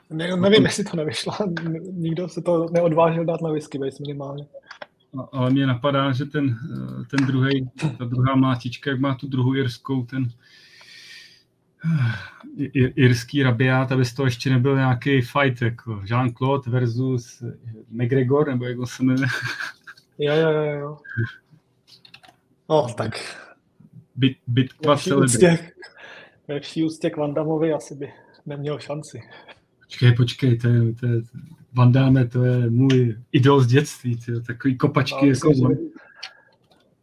[0.09, 1.34] Ne, nevím, jestli to nevyšlo.
[1.91, 4.45] Nikdo se to neodvážil dát na Whisky Base minimálně.
[5.32, 6.57] Ale mě napadá, že ten,
[7.09, 10.28] ten druhý, ta druhá mátička, jak má tu druhou jirskou, ten
[12.95, 17.43] irský rabiát, aby z toho ještě nebyl nějaký fight, jako Jean-Claude versus
[17.89, 19.27] McGregor, nebo jak se jmenuje.
[20.17, 20.97] Jo, jo, jo, jo.
[22.69, 23.13] No, tak.
[24.15, 25.59] Bit, bitkva celebrity.
[26.47, 28.13] Ve vší ústě k Vandamovi asi by
[28.45, 29.21] neměl šanci.
[29.80, 31.21] Počkej, počkej, to je, to je,
[31.73, 35.25] Van Damme, to je můj idol z dětství, tyjo, takový kopačky.
[35.25, 35.75] No, jako myslím, že,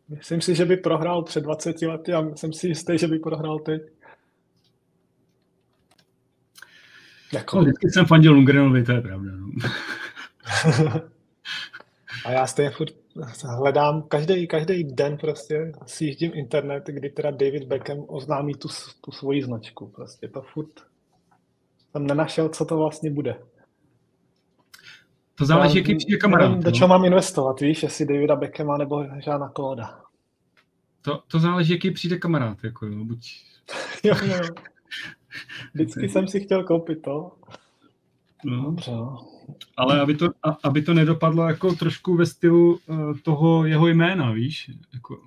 [0.08, 3.58] myslím si, že by prohrál před 20 lety a jsem si jistý, že by prohrál
[3.58, 3.82] teď.
[7.32, 7.56] Jako...
[7.56, 9.30] No, vždycky jsem fandil Lungrenovi, to je pravda.
[9.34, 9.50] No.
[12.24, 12.94] a já stejně furt
[13.44, 18.68] hledám každý, každý den prostě sjíždím internet, kdy teda David Beckham oznámí tu,
[19.00, 19.86] tu svoji značku.
[19.86, 20.70] Prostě to furt
[21.92, 23.38] jsem nenašel, co to vlastně bude.
[25.34, 26.48] To záleží, jaký přijde kamarád.
[26.48, 30.00] Nevím, do čeho mám investovat, víš, jestli Davida Beckhama nebo Žána Klóda.
[31.02, 33.32] To, to záleží, jaký přijde kamarád, jako jo, buď...
[34.04, 34.38] jo, jo.
[35.74, 37.32] Vždycky jsem si chtěl koupit to.
[38.44, 38.62] No.
[38.62, 39.28] Dobře, no.
[39.76, 40.28] Ale aby to,
[40.62, 44.70] aby to nedopadlo jako trošku ve stylu uh, toho jeho jména, víš?
[44.94, 45.20] Jako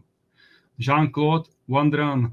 [0.79, 2.31] Jean-Claude Wandran.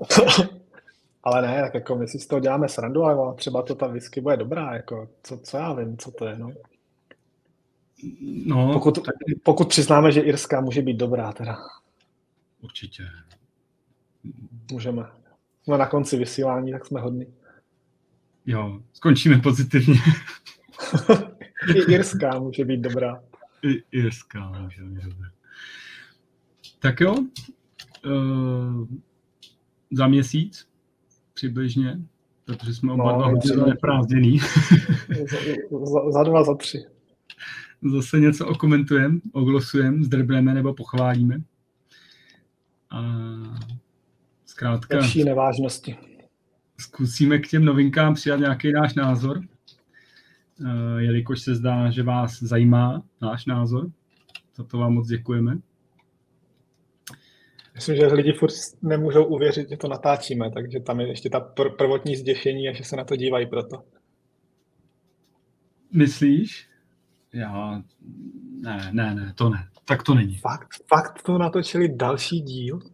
[1.22, 4.20] ale ne, tak jako my si z toho děláme srandu, ale třeba to ta whisky
[4.20, 6.52] bude dobrá, jako co, co já vím, co to je, no.
[8.46, 9.14] No, pokud, tak...
[9.42, 11.56] pokud přiznáme, že irská může být dobrá teda.
[12.60, 13.02] Určitě.
[14.72, 15.02] Můžeme.
[15.62, 17.26] Jsme na konci vysílání, tak jsme hodní.
[18.46, 19.94] Jo, skončíme pozitivně.
[21.74, 23.22] I irská může být dobrá.
[23.62, 25.28] I irská může být dobrá.
[26.78, 27.14] Tak jo,
[28.06, 28.88] uh,
[29.92, 30.68] za měsíc
[31.34, 32.00] přibližně,
[32.44, 34.38] protože jsme oba no, dva hodně neprázdněný.
[35.70, 36.84] za, za, za dva, za tři.
[37.92, 41.36] Zase něco okomentujeme, oglosujeme, zdrbneme nebo pochválíme.
[42.90, 43.00] A
[44.54, 44.96] zkrátka...
[44.96, 45.96] Lepší nevážnosti.
[46.78, 53.02] Zkusíme k těm novinkám přijat nějaký náš názor, eh, jelikož se zdá, že vás zajímá
[53.22, 53.90] náš názor.
[54.56, 55.58] Za to vám moc děkujeme.
[57.74, 58.52] Myslím, že lidi furt
[58.82, 62.84] nemůžou uvěřit, že to natáčíme, takže tam je ještě ta pr- prvotní zděšení a že
[62.84, 63.76] se na to dívají proto.
[65.92, 66.68] Myslíš?
[67.32, 67.82] Já...
[68.60, 69.68] Ne, ne, ne, to ne.
[69.84, 70.36] Tak to není.
[70.36, 72.93] Fakt, fakt to natočili další díl?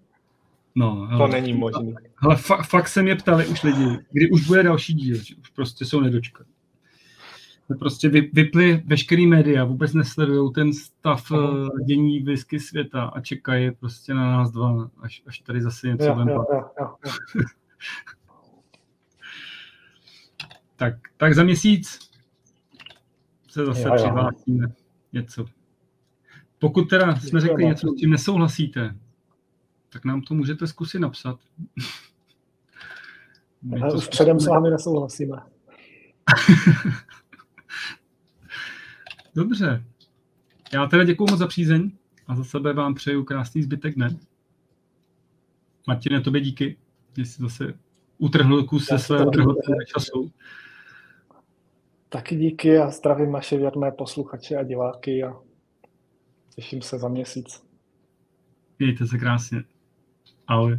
[0.74, 1.92] No, hele, to není možné.
[2.18, 5.48] Ale fa- fakt se mě ptali už lidi, kdy už bude další díl, že už
[5.50, 6.46] prostě jsou nedočkat.
[7.78, 14.14] Prostě vyply veškerý média, vůbec nesledují ten stav uh, dění whisky světa a čekají prostě
[14.14, 16.94] na nás dva, až, až tady zase něco jo, jo, jo, jo.
[20.76, 22.10] tak, tak za měsíc
[23.48, 24.72] se zase jo, přihlásíme jo.
[25.12, 25.46] něco.
[26.58, 28.94] Pokud teda jsme řekli něco, s tím nesouhlasíte,
[29.92, 31.40] tak nám to můžete zkusit napsat.
[33.62, 35.36] My to už předem s vámi nesouhlasíme.
[39.34, 39.84] Dobře.
[40.72, 41.90] Já teda děkuji moc za přízeň
[42.26, 44.16] a za sebe vám přeju krásný zbytek dne.
[45.86, 46.76] Martine, tobě díky,
[47.16, 47.74] že jsi zase
[48.18, 49.30] utrhl kus se svého
[49.86, 50.32] času.
[52.08, 55.36] Taky díky a zdravím naše věrné posluchače a diváky a
[56.54, 57.62] těším se za měsíc.
[58.78, 59.64] Mějte se krásně.
[60.50, 60.78] Ahoj.